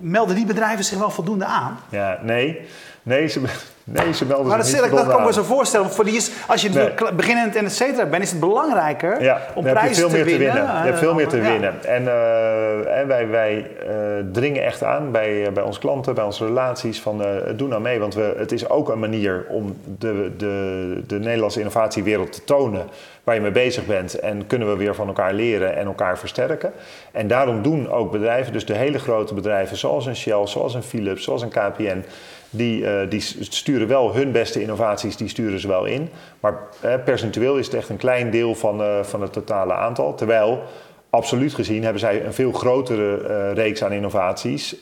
melden 0.00 0.36
die 0.36 0.46
bedrijven 0.46 0.84
zich 0.84 0.98
wel 0.98 1.10
voldoende 1.10 1.44
aan? 1.44 1.78
Ja, 1.88 2.18
nee. 2.22 2.66
Nee, 3.02 3.26
ze, 3.28 3.40
Nee, 3.88 4.14
ze 4.14 4.24
melden 4.26 4.46
Maar 4.46 4.56
dat, 4.56 4.66
zich 4.66 4.82
niet 4.82 4.90
dat 4.90 5.06
kan 5.06 5.18
ik 5.18 5.26
me 5.26 5.32
zo 5.32 5.42
voorstellen. 5.42 5.90
Voor 5.90 6.04
die 6.04 6.16
is, 6.16 6.30
als 6.46 6.62
je 6.62 6.68
Nee. 6.68 7.12
beginnend 7.14 7.56
en 7.56 7.64
et 7.64 7.72
cetera 7.72 8.06
bent, 8.06 8.22
is 8.22 8.30
het 8.30 8.40
belangrijker 8.40 9.22
Ja, 9.22 9.40
om 9.54 9.62
prijzen 9.64 9.94
veel 9.94 10.08
te 10.08 10.24
winnen. 10.24 10.38
te 10.38 10.54
winnen. 10.54 10.62
Je 10.76 10.86
hebt 10.86 10.98
veel 10.98 11.14
meer 11.14 11.28
te 11.28 11.36
Ja. 11.36 11.42
winnen. 11.50 11.74
En, 11.84 12.06
eh, 12.08 12.98
en 13.00 13.06
wij, 13.06 13.28
wij 13.28 13.70
eh, 13.88 13.94
dringen 14.32 14.62
echt 14.64 14.82
aan 14.82 15.10
bij, 15.12 15.52
bij 15.52 15.62
onze 15.62 15.80
klanten, 15.80 16.14
bij 16.14 16.24
onze 16.24 16.44
relaties 16.44 17.00
van 17.00 17.22
eh, 17.24 17.28
doe 17.56 17.68
nou 17.68 17.80
mee. 17.82 17.98
Want 17.98 18.14
we, 18.14 18.34
het 18.38 18.52
is 18.52 18.68
ook 18.68 18.88
een 18.88 18.98
manier 18.98 19.44
om 19.48 19.76
de, 19.98 20.30
de, 20.36 21.02
de 21.06 21.18
Nederlandse 21.18 21.58
innovatiewereld 21.58 22.32
te 22.32 22.44
tonen 22.44 22.86
waar 23.24 23.34
je 23.34 23.40
mee 23.40 23.50
bezig 23.50 23.86
bent. 23.86 24.18
En 24.18 24.46
kunnen 24.46 24.68
we 24.68 24.76
weer 24.76 24.94
van 24.94 25.06
elkaar 25.06 25.32
leren 25.34 25.76
en 25.76 25.86
elkaar 25.86 26.18
versterken. 26.18 26.72
En 27.12 27.28
daarom 27.28 27.62
doen 27.62 27.90
ook 27.90 28.10
bedrijven, 28.12 28.52
dus 28.52 28.66
de 28.66 28.74
hele 28.74 28.98
grote 28.98 29.34
bedrijven 29.34 29.76
zoals 29.76 30.06
een 30.06 30.16
Shell, 30.16 30.46
zoals 30.46 30.74
een 30.74 30.82
Philips, 30.82 31.24
zoals 31.24 31.42
een 31.42 31.48
KPN... 31.48 32.04
Die, 32.50 32.86
eh, 32.86 33.10
die 33.10 33.20
sturen 33.40 33.88
wel 33.88 34.14
hun 34.14 34.32
beste 34.32 34.60
innovaties, 34.60 35.16
die 35.16 35.28
sturen 35.28 35.60
ze 35.60 35.68
wel 35.68 35.84
in. 35.84 36.08
Maar 36.40 36.58
eh, 36.80 36.94
percentueel 37.04 37.56
is 37.56 37.66
het 37.66 37.74
echt 37.74 37.88
een 37.88 37.96
klein 37.96 38.30
deel 38.30 38.54
van, 38.54 38.82
eh, 38.82 39.02
van 39.02 39.22
het 39.22 39.32
totale 39.32 39.72
aantal. 39.72 40.14
Terwijl, 40.14 40.62
absoluut 41.10 41.54
gezien, 41.54 41.82
hebben 41.82 42.00
zij 42.00 42.24
een 42.24 42.32
veel 42.32 42.52
grotere 42.52 43.52
reeks 43.52 43.84
aan 43.84 43.92
innovaties 43.92 44.76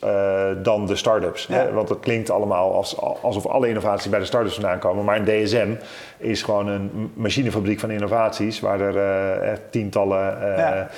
dan 0.63 0.87
de 0.87 0.97
start-ups. 0.97 1.47
Ja. 1.47 1.55
Hè? 1.55 1.73
Want 1.73 1.89
het 1.89 2.01
klinkt 2.01 2.31
allemaal 2.31 2.75
als, 2.75 3.01
alsof 3.23 3.47
alle 3.47 3.69
innovaties 3.69 4.11
bij 4.11 4.19
de 4.19 4.25
start-ups 4.25 4.55
vandaan 4.55 4.79
komen. 4.79 5.05
Maar 5.05 5.17
een 5.17 5.45
DSM 5.45 5.75
is 6.19 6.43
gewoon 6.43 6.67
een 6.67 7.13
machinefabriek 7.15 7.81
van 7.81 7.91
innovaties... 7.91 8.61
waar 8.61 8.81
er 8.81 9.61
tientallen... 9.71 10.39
Ja. 10.57 10.89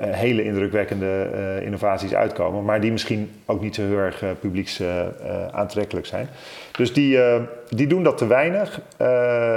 Eh, 0.00 0.10
hele 0.10 0.44
indrukwekkende 0.44 1.30
eh, 1.34 1.64
innovaties 1.64 2.14
uitkomen, 2.14 2.64
maar 2.64 2.80
die 2.80 2.92
misschien 2.92 3.30
ook 3.46 3.60
niet 3.60 3.74
zo 3.74 3.82
heel 3.82 3.96
erg 3.96 4.22
eh, 4.22 4.28
publieks 4.40 4.82
aantrekkelijk 5.52 6.06
zijn. 6.06 6.28
Dus 6.72 6.92
die, 6.92 7.18
die 7.68 7.86
doen 7.86 8.02
dat 8.02 8.18
te 8.18 8.26
weinig. 8.26 8.80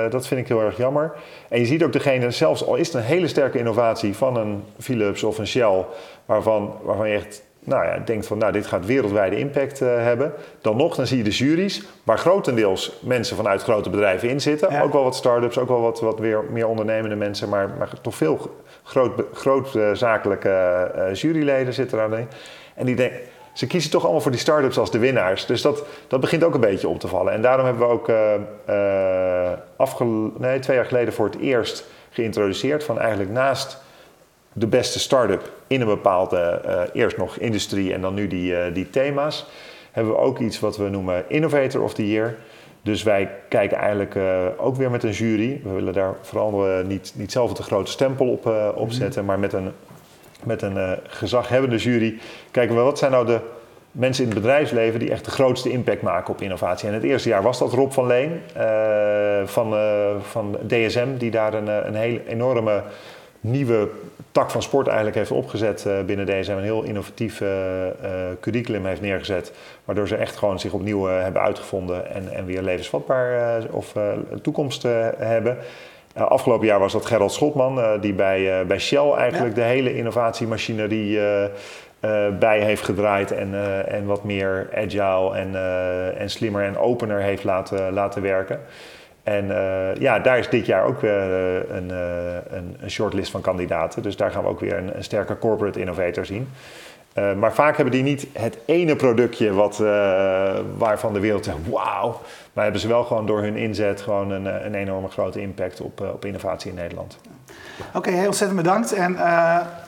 Dat 0.10 0.27
vind 0.27 0.41
ik 0.41 0.47
heel 0.47 0.62
erg 0.62 0.77
jammer. 0.77 1.13
En 1.49 1.60
je 1.60 1.65
ziet 1.65 1.84
ook 1.84 1.93
degene, 1.93 2.32
zelfs 2.32 2.65
al 2.65 2.75
is 2.75 2.88
het 2.88 2.95
een 2.95 3.01
hele 3.01 3.27
sterke 3.27 3.58
innovatie 3.58 4.15
van 4.15 4.38
een 4.38 4.63
Philips 4.79 5.23
of 5.23 5.38
een 5.38 5.47
Shell, 5.47 5.86
waarvan, 6.25 6.73
waarvan 6.84 7.10
je 7.10 7.15
echt 7.15 7.43
nou 7.60 7.86
ja, 7.86 7.99
denkt 8.06 8.27
van 8.27 8.38
nou, 8.38 8.51
dit 8.51 8.67
gaat 8.67 8.86
wereldwijde 8.86 9.38
impact 9.38 9.79
hebben. 9.79 10.34
Dan 10.62 10.77
nog, 10.77 10.95
dan 10.95 11.08
zie 11.08 11.17
je 11.17 11.23
de 11.23 11.29
juries, 11.29 11.84
waar 12.03 12.17
grotendeels 12.17 12.99
mensen 13.01 13.36
vanuit 13.36 13.63
grote 13.63 13.89
bedrijven 13.89 14.29
in 14.29 14.41
zitten. 14.41 14.71
Ja. 14.71 14.82
Ook 14.82 14.93
wel 14.93 15.03
wat 15.03 15.15
start-ups, 15.15 15.58
ook 15.58 15.67
wel 15.67 15.82
wat, 15.82 15.99
wat 15.99 16.19
weer 16.19 16.43
meer 16.51 16.67
ondernemende 16.67 17.15
mensen, 17.15 17.49
maar, 17.49 17.69
maar 17.77 17.89
toch 18.01 18.15
veel 18.15 18.62
groot, 19.34 19.76
eh, 19.76 19.91
zakelijke 19.93 20.50
eh, 20.50 21.13
juryleden 21.13 21.74
zitten 21.74 21.98
daarin. 21.98 22.28
En 22.76 22.86
die 22.86 22.96
denken, 22.96 23.19
ze 23.54 23.67
kiezen 23.67 23.91
toch 23.91 24.04
allemaal 24.04 24.22
voor 24.22 24.32
die 24.32 24.39
start-ups 24.39 24.78
als 24.78 24.91
de 24.91 25.00
winnaars. 25.00 25.46
Dus 25.46 25.62
dat, 25.62 25.84
dat 26.08 26.19
begint 26.19 26.43
ook 26.43 26.54
een 26.54 26.60
beetje 26.60 26.88
op 26.88 27.00
te 27.00 27.08
vallen. 27.08 27.34
En 27.34 27.41
daarom 27.41 27.65
hebben 27.65 27.88
we 27.88 27.93
ook 27.93 28.10
eh, 28.10 28.36
nee, 30.38 30.60
twee 30.60 30.76
jaar 30.76 30.86
geleden 30.86 31.13
voor 31.13 31.26
het 31.26 31.39
eerst 31.39 31.86
geïntroduceerd 32.10 32.84
van 32.84 33.00
eigenlijk 33.00 33.32
naast 33.32 33.78
de 34.54 34.67
beste 34.67 35.00
start-up 35.00 35.52
in 35.67 35.82
een 35.82 35.88
bepaalde, 35.88 36.62
eerst 36.93 37.17
nog 37.17 37.38
industrie 37.38 37.93
en 37.93 38.02
dan 38.02 38.13
nu 38.13 38.28
die, 38.28 38.72
die 38.72 38.89
thema's, 38.89 39.46
hebben 39.91 40.13
we 40.13 40.19
ook 40.19 40.39
iets 40.39 40.60
wat 40.60 40.78
we 40.78 40.89
noemen 40.89 41.24
Innovator 41.28 41.82
of 41.82 41.93
the 41.93 42.08
Year. 42.08 42.36
Dus 42.84 43.04
wij 43.04 43.30
kijken 43.48 43.78
eigenlijk 43.78 44.15
eh, 44.15 44.46
ook 44.58 44.76
weer 44.76 44.91
met 44.91 45.04
een 45.04 45.12
jury. 45.12 45.62
We 45.63 45.69
willen 45.69 45.93
daar 45.93 46.15
vooral 46.22 46.67
eh, 46.67 46.86
niet, 46.86 47.13
niet 47.15 47.32
zelf 47.32 47.54
de 47.54 47.63
grote 47.63 47.91
stempel 47.91 48.30
op, 48.30 48.48
eh, 48.48 48.69
op 48.76 48.91
zetten, 48.91 49.26
maar 49.26 49.39
met 49.39 49.54
een, 49.54 49.72
met 50.43 50.62
een 50.62 51.00
gezaghebbende 51.08 51.78
jury 51.78 52.19
kijken 52.52 52.76
we 52.76 52.82
wat 52.82 52.98
zijn 52.98 53.12
nou 53.12 53.26
de 53.26 53.39
mensen 53.91 54.24
in 54.24 54.30
het 54.30 54.39
bedrijfsleven 54.39 55.00
die 55.00 55.12
echt 55.12 55.26
de 55.26 55.32
grootste 55.32 55.72
impact 55.72 56.02
maken 56.02 56.34
op 56.34 56.41
innovatie. 56.41 56.88
En 56.88 56.93
het 56.93 57.04
eerste 57.04 57.30
jaar 57.30 57.41
was 57.41 57.60
dat 57.60 57.74
Rob 57.74 57.91
van 57.91 58.08
Leen 58.08 58.41
van, 59.46 59.76
van 60.22 60.58
DSM, 60.67 61.17
die 61.17 61.32
daar 61.32 61.54
een, 61.54 61.88
een 61.88 61.96
hele 61.96 62.28
enorme 62.28 62.84
nieuwe 63.39 63.89
tak 64.34 64.52
van 64.52 64.62
sport 64.62 64.88
eigenlijk 64.88 65.17
heeft 65.17 65.32
opgezet 65.32 65.86
eh, 65.86 66.02
binnen 66.06 66.26
DSM. 66.26 66.52
Een 66.52 66.63
heel 66.63 66.84
innovatief 66.84 67.41
eh, 67.41 67.88
eh, 67.88 67.93
curriculum 68.39 68.86
heeft 68.86 69.02
neergezet. 69.02 69.54
Waardoor 69.86 70.08
ze 70.08 70.15
echt 70.15 70.36
gewoon 70.36 70.60
zich 70.60 70.74
opnieuw 70.74 71.06
hebben 71.06 71.41
uitgevonden 71.41 72.13
en, 72.13 72.34
en 72.34 72.46
weer 72.46 72.62
levensvatbaar 72.62 73.62
of 73.72 73.93
toekomst 74.41 74.84
hebben. 75.17 75.58
Uh, 76.17 76.24
afgelopen 76.24 76.67
jaar 76.67 76.80
was 76.80 76.91
dat 76.93 77.06
Gerald 77.06 77.32
Schotman, 77.32 77.78
uh, 77.78 77.91
die 78.02 78.13
bij, 78.13 78.60
uh, 78.60 78.67
bij 78.67 78.80
Shell 78.80 79.12
eigenlijk 79.12 79.56
ja. 79.56 79.62
de 79.62 79.67
hele 79.67 79.96
innovatiemachinerie 79.96 81.19
bij 82.39 82.60
heeft 82.60 82.84
gedraaid 82.84 83.32
en, 83.32 83.54
en 83.88 84.06
wat 84.06 84.24
meer 84.24 84.69
agile 84.76 85.36
en, 85.36 85.56
en 86.17 86.30
slimmer 86.30 86.63
en 86.63 86.78
opener 86.78 87.19
heeft 87.19 87.43
laten, 87.43 87.93
laten 87.93 88.22
werken. 88.22 88.60
En 89.23 89.47
ja, 89.99 90.19
daar 90.19 90.38
is 90.38 90.49
dit 90.49 90.65
jaar 90.65 90.83
ook 90.83 91.01
een, 91.01 91.89
een, 91.89 92.77
een 92.79 92.89
shortlist 92.91 93.31
van 93.31 93.41
kandidaten. 93.41 94.01
Dus 94.01 94.17
daar 94.17 94.31
gaan 94.31 94.43
we 94.43 94.49
ook 94.49 94.59
weer 94.59 94.77
een, 94.77 95.03
sterke 95.03 95.38
corporate 95.38 95.79
innovator 95.79 96.25
zien. 96.25 96.49
Maar 97.38 97.53
vaak 97.53 97.75
hebben 97.75 97.93
die 97.93 98.03
niet 98.03 98.27
het 98.33 98.57
ene 98.65 98.95
productje 98.95 99.53
wat, 99.53 99.77
waarvan 100.77 101.13
de 101.13 101.19
wereld 101.19 101.45
zegt 101.45 101.57
wauw. 101.69 102.21
Maar 102.53 102.63
hebben 102.63 102.81
ze 102.81 102.88
wel 102.88 103.03
gewoon 103.03 103.25
door 103.25 103.41
hun 103.41 103.55
inzet 103.55 104.01
gewoon 104.01 104.31
een, 104.31 104.65
een 104.65 104.75
enorme 104.75 105.07
grote 105.07 105.41
impact 105.41 105.81
op, 105.81 106.01
op 106.01 106.25
innovatie 106.25 106.69
in 106.69 106.75
Nederland. 106.75 107.17
Oké, 107.93 108.09
heel 108.09 108.25
ontzettend 108.25 108.62
bedankt. 108.62 108.93
En 108.93 109.17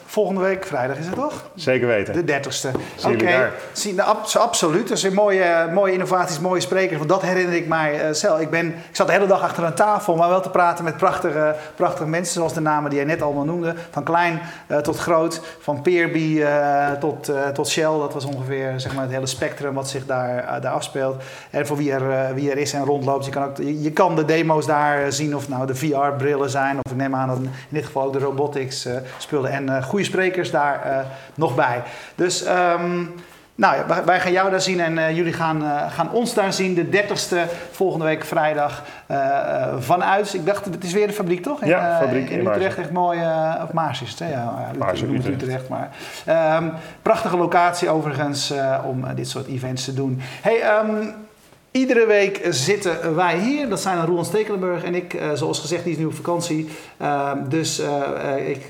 volgende 0.05 0.41
week 0.41 0.65
vrijdag 0.65 0.97
is 0.97 1.05
het 1.05 1.15
toch? 1.15 1.49
Zeker 1.55 1.87
weten. 1.87 2.13
De 2.13 2.23
dertigste. 2.23 2.71
Oké, 3.05 3.13
okay. 3.13 3.51
nou, 3.95 4.17
absoluut. 4.33 4.87
Dat 4.87 4.99
zijn 4.99 5.13
mooie, 5.13 5.69
mooie 5.73 5.93
innovaties, 5.93 6.39
mooie 6.39 6.61
sprekers. 6.61 6.97
Want 6.97 7.09
dat 7.09 7.21
herinner 7.21 7.55
ik 7.55 7.67
mij 7.67 8.07
uh, 8.07 8.13
zelf. 8.13 8.39
Ik, 8.39 8.49
ben, 8.49 8.67
ik 8.67 8.95
zat 8.95 9.07
de 9.07 9.13
hele 9.13 9.27
dag 9.27 9.41
achter 9.41 9.63
een 9.63 9.73
tafel, 9.73 10.15
maar 10.15 10.29
wel 10.29 10.41
te 10.41 10.49
praten 10.49 10.83
met 10.83 10.97
prachtige, 10.97 11.55
prachtige 11.75 12.07
mensen. 12.07 12.33
Zoals 12.33 12.53
de 12.53 12.59
namen 12.59 12.89
die 12.89 12.99
jij 12.99 13.07
net 13.07 13.21
allemaal 13.21 13.43
noemde. 13.43 13.75
Van 13.91 14.03
klein 14.03 14.41
uh, 14.67 14.77
tot 14.77 14.97
groot. 14.97 15.41
Van 15.59 15.81
Peerby 15.81 16.17
uh, 16.17 16.91
tot, 16.91 17.31
tot 17.53 17.67
Shell. 17.67 17.83
Dat 17.83 18.13
was 18.13 18.25
ongeveer 18.25 18.73
zeg 18.79 18.93
maar, 18.93 19.03
het 19.03 19.13
hele 19.13 19.25
spectrum 19.25 19.73
wat 19.73 19.89
zich 19.89 20.05
daar, 20.05 20.61
daar 20.61 20.73
afspeelt. 20.73 21.23
En 21.49 21.67
voor 21.67 21.77
wie 21.77 21.91
er, 21.91 22.33
wie 22.35 22.51
er 22.51 22.57
is 22.57 22.73
en 22.73 22.83
rondloopt. 22.83 23.25
Je 23.25 23.31
kan, 23.31 23.43
ook, 23.43 23.57
je, 23.57 23.81
je 23.81 23.91
kan 23.91 24.15
de 24.15 24.25
demo's 24.25 24.65
daar 24.65 25.11
zien. 25.11 25.35
Of 25.35 25.49
nou 25.49 25.67
de 25.67 25.75
VR-brillen 25.75 26.49
zijn. 26.49 26.77
Of 26.81 26.91
ik 26.91 26.97
neem 26.97 27.15
aan 27.15 27.27
dat 27.27 27.37
in 27.37 27.51
dit 27.69 27.85
geval 27.85 28.03
ook 28.03 28.13
de 28.13 28.19
robotics 28.19 28.87
speelden. 29.17 29.51
En 29.51 29.83
goede 29.95 30.09
sprekers 30.09 30.51
daar 30.51 30.81
uh, 30.85 30.97
nog 31.35 31.55
bij. 31.55 31.83
Dus 32.15 32.47
um, 32.47 33.13
nou 33.55 33.75
ja, 33.75 34.03
wij 34.05 34.19
gaan 34.19 34.31
jou 34.31 34.49
daar 34.49 34.61
zien 34.61 34.79
en 34.79 34.97
uh, 34.97 35.15
jullie 35.15 35.33
gaan, 35.33 35.63
uh, 35.63 35.91
gaan 35.91 36.11
ons 36.11 36.33
daar 36.33 36.53
zien. 36.53 36.73
De 36.73 36.85
30ste 36.85 37.51
volgende 37.71 38.05
week 38.05 38.23
vrijdag 38.23 38.83
vanuit. 39.79 40.33
Ik 40.33 40.45
dacht, 40.45 40.65
het 40.65 40.83
is 40.83 40.93
weer 40.93 41.07
de 41.07 41.13
fabriek 41.13 41.43
toch? 41.43 41.61
In, 41.61 41.67
ja, 41.67 41.99
fabriek 42.01 42.29
in, 42.29 42.39
in 42.39 42.47
Utrecht. 42.47 42.77
Echt 42.77 42.91
mooi. 42.91 43.19
of 43.63 43.73
Maars 43.73 44.01
is 44.01 44.09
het, 44.09 44.19
hè? 44.19 44.31
Ja, 44.31 44.71
Utrecht, 44.75 45.27
Utrecht. 45.27 45.69
Maar, 45.69 45.89
um, 46.59 46.71
prachtige 47.01 47.37
locatie 47.37 47.89
overigens 47.89 48.53
om 48.83 49.05
dit 49.15 49.29
soort 49.29 49.47
events 49.47 49.85
te 49.85 49.93
doen. 49.93 50.19
Hey, 50.41 50.79
um, 50.79 51.13
Iedere 51.71 52.05
week 52.05 52.41
zitten 52.49 53.15
wij 53.15 53.37
hier. 53.37 53.69
Dat 53.69 53.81
zijn 53.81 54.05
Roland 54.05 54.25
Stekelenburg 54.25 54.83
en 54.83 54.95
ik. 54.95 55.21
Zoals 55.33 55.59
gezegd, 55.59 55.83
die 55.83 55.93
is 55.93 55.99
nu 55.99 56.05
op 56.05 56.15
vakantie. 56.15 56.69
Uh, 57.01 57.31
dus 57.49 57.79
uh, 57.79 58.49
ik, 58.49 58.65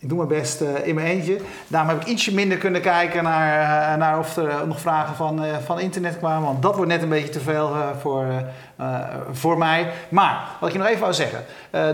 ik 0.00 0.08
doe 0.08 0.16
mijn 0.16 0.28
best 0.40 0.60
in 0.60 0.94
mijn 0.94 1.06
eentje. 1.06 1.40
Daarom 1.66 1.90
heb 1.90 2.00
ik 2.00 2.06
ietsje 2.06 2.34
minder 2.34 2.58
kunnen 2.58 2.80
kijken 2.80 3.22
naar, 3.22 3.98
naar 3.98 4.18
of 4.18 4.36
er 4.36 4.66
nog 4.66 4.80
vragen 4.80 5.14
van, 5.14 5.44
van 5.64 5.80
internet 5.80 6.18
kwamen. 6.18 6.48
Want 6.48 6.62
dat 6.62 6.76
wordt 6.76 6.90
net 6.90 7.02
een 7.02 7.08
beetje 7.08 7.28
te 7.28 7.40
veel 7.40 7.76
voor, 8.00 8.24
voor 9.32 9.58
mij. 9.58 9.90
Maar, 10.08 10.48
wat 10.60 10.68
ik 10.68 10.74
je 10.74 10.80
nog 10.80 10.88
even 10.88 11.00
wou 11.00 11.12
zeggen. 11.12 11.44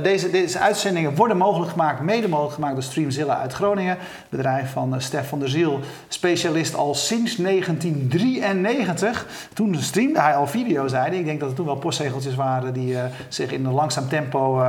deze, 0.03 0.31
deze 0.31 0.59
uitzendingen 0.59 1.15
worden 1.15 1.37
mogelijk 1.37 1.71
gemaakt, 1.71 2.01
mede 2.01 2.29
mogelijk 2.29 2.55
gemaakt 2.55 2.75
door 2.75 2.83
Streamzilla 2.83 3.39
uit 3.39 3.53
Groningen. 3.53 3.97
Bedrijf 4.29 4.73
van 4.73 4.95
Stef 4.99 5.29
van 5.29 5.39
der 5.39 5.49
Ziel. 5.49 5.81
Specialist 6.09 6.75
al 6.75 6.95
sinds 6.95 7.37
1993. 7.37 9.27
Toen 9.53 9.75
streamde 9.75 10.21
hij 10.21 10.35
al 10.35 10.47
video's, 10.47 10.93
hij. 10.93 11.11
Ik 11.11 11.25
denk 11.25 11.39
dat 11.39 11.49
het 11.49 11.57
toen 11.57 11.67
wel 11.67 11.77
postzegeltjes 11.77 12.35
waren 12.35 12.73
die 12.73 12.97
zich 13.29 13.53
in 13.53 13.65
een 13.65 13.73
langzaam 13.73 14.09
tempo 14.09 14.61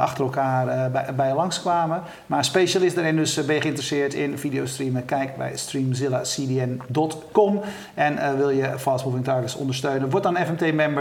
achter 0.00 0.24
elkaar 0.24 0.90
bij, 0.90 1.14
bij 1.14 1.28
je 1.28 1.34
langskwamen. 1.34 2.02
Maar 2.26 2.44
specialist 2.44 2.94
daarin, 2.94 3.16
dus 3.16 3.44
ben 3.44 3.54
je 3.54 3.60
geïnteresseerd 3.60 4.14
in 4.14 4.38
videostreamen? 4.38 5.04
Kijk 5.04 5.36
bij 5.36 5.56
streamzillacdn.com. 5.56 7.60
En 7.94 8.36
wil 8.36 8.50
je 8.50 8.72
Fast 8.78 9.04
Moving 9.04 9.24
Targets 9.24 9.56
ondersteunen? 9.56 10.10
Word 10.10 10.22
dan 10.22 10.36
FMT-member. 10.36 10.93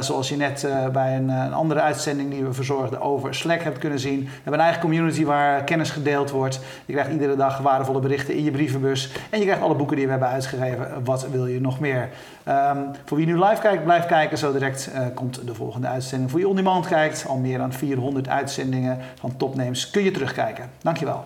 Zoals 0.00 0.28
je 0.28 0.36
net 0.36 0.66
bij 0.92 1.16
een, 1.16 1.28
een, 1.28 1.52
andere 1.52 1.80
uitzending 1.80 2.30
die 2.30 2.44
we 2.44 2.52
verzorgden 2.52 3.00
over 3.00 3.34
Slack 3.34 3.62
hebt 3.62 3.78
kunnen 3.78 3.98
zien. 3.98 4.20
We 4.20 4.30
hebben 4.34 4.52
een 4.52 4.60
eigen 4.60 4.80
community 4.80 5.24
waar 5.24 5.64
kennis 5.64 5.90
gedeeld 5.90 6.30
wordt. 6.30 6.60
Je 6.86 6.92
krijgt 6.92 7.10
iedere 7.10 7.36
dag 7.36 7.58
waardevolle 7.58 8.00
berichten 8.00 8.34
in 8.34 8.44
je 8.44 8.50
brievenbus. 8.50 9.12
En 9.30 9.38
je 9.38 9.44
krijgt 9.44 9.62
alle 9.62 9.74
boeken 9.74 9.96
die 9.96 10.04
we 10.04 10.10
hebben 10.10 10.28
uitgegeven. 10.28 11.04
Wat 11.04 11.28
wil 11.30 11.46
je 11.46 11.60
nog 11.60 11.80
meer? 11.80 12.08
Um, 12.48 12.90
voor 13.04 13.16
wie 13.16 13.26
nu 13.26 13.44
live 13.44 13.60
kijkt, 13.60 13.84
blijf 13.84 14.06
kijken. 14.06 14.38
Zo 14.38 14.52
direct 14.52 14.90
komt 15.14 15.46
de 15.46 15.54
volgende 15.54 15.86
uitzending. 15.86 16.30
Voor 16.30 16.38
wie 16.38 16.48
on 16.48 16.56
demand 16.56 16.86
kijkt, 16.86 17.24
al 17.28 17.36
meer 17.36 17.58
dan 17.58 17.72
400 17.72 18.28
uitzendingen 18.28 18.98
van 19.14 19.36
topnames 19.36 19.90
kun 19.90 20.02
je 20.02 20.10
terugkijken. 20.10 20.70
Dankjewel. 20.82 21.24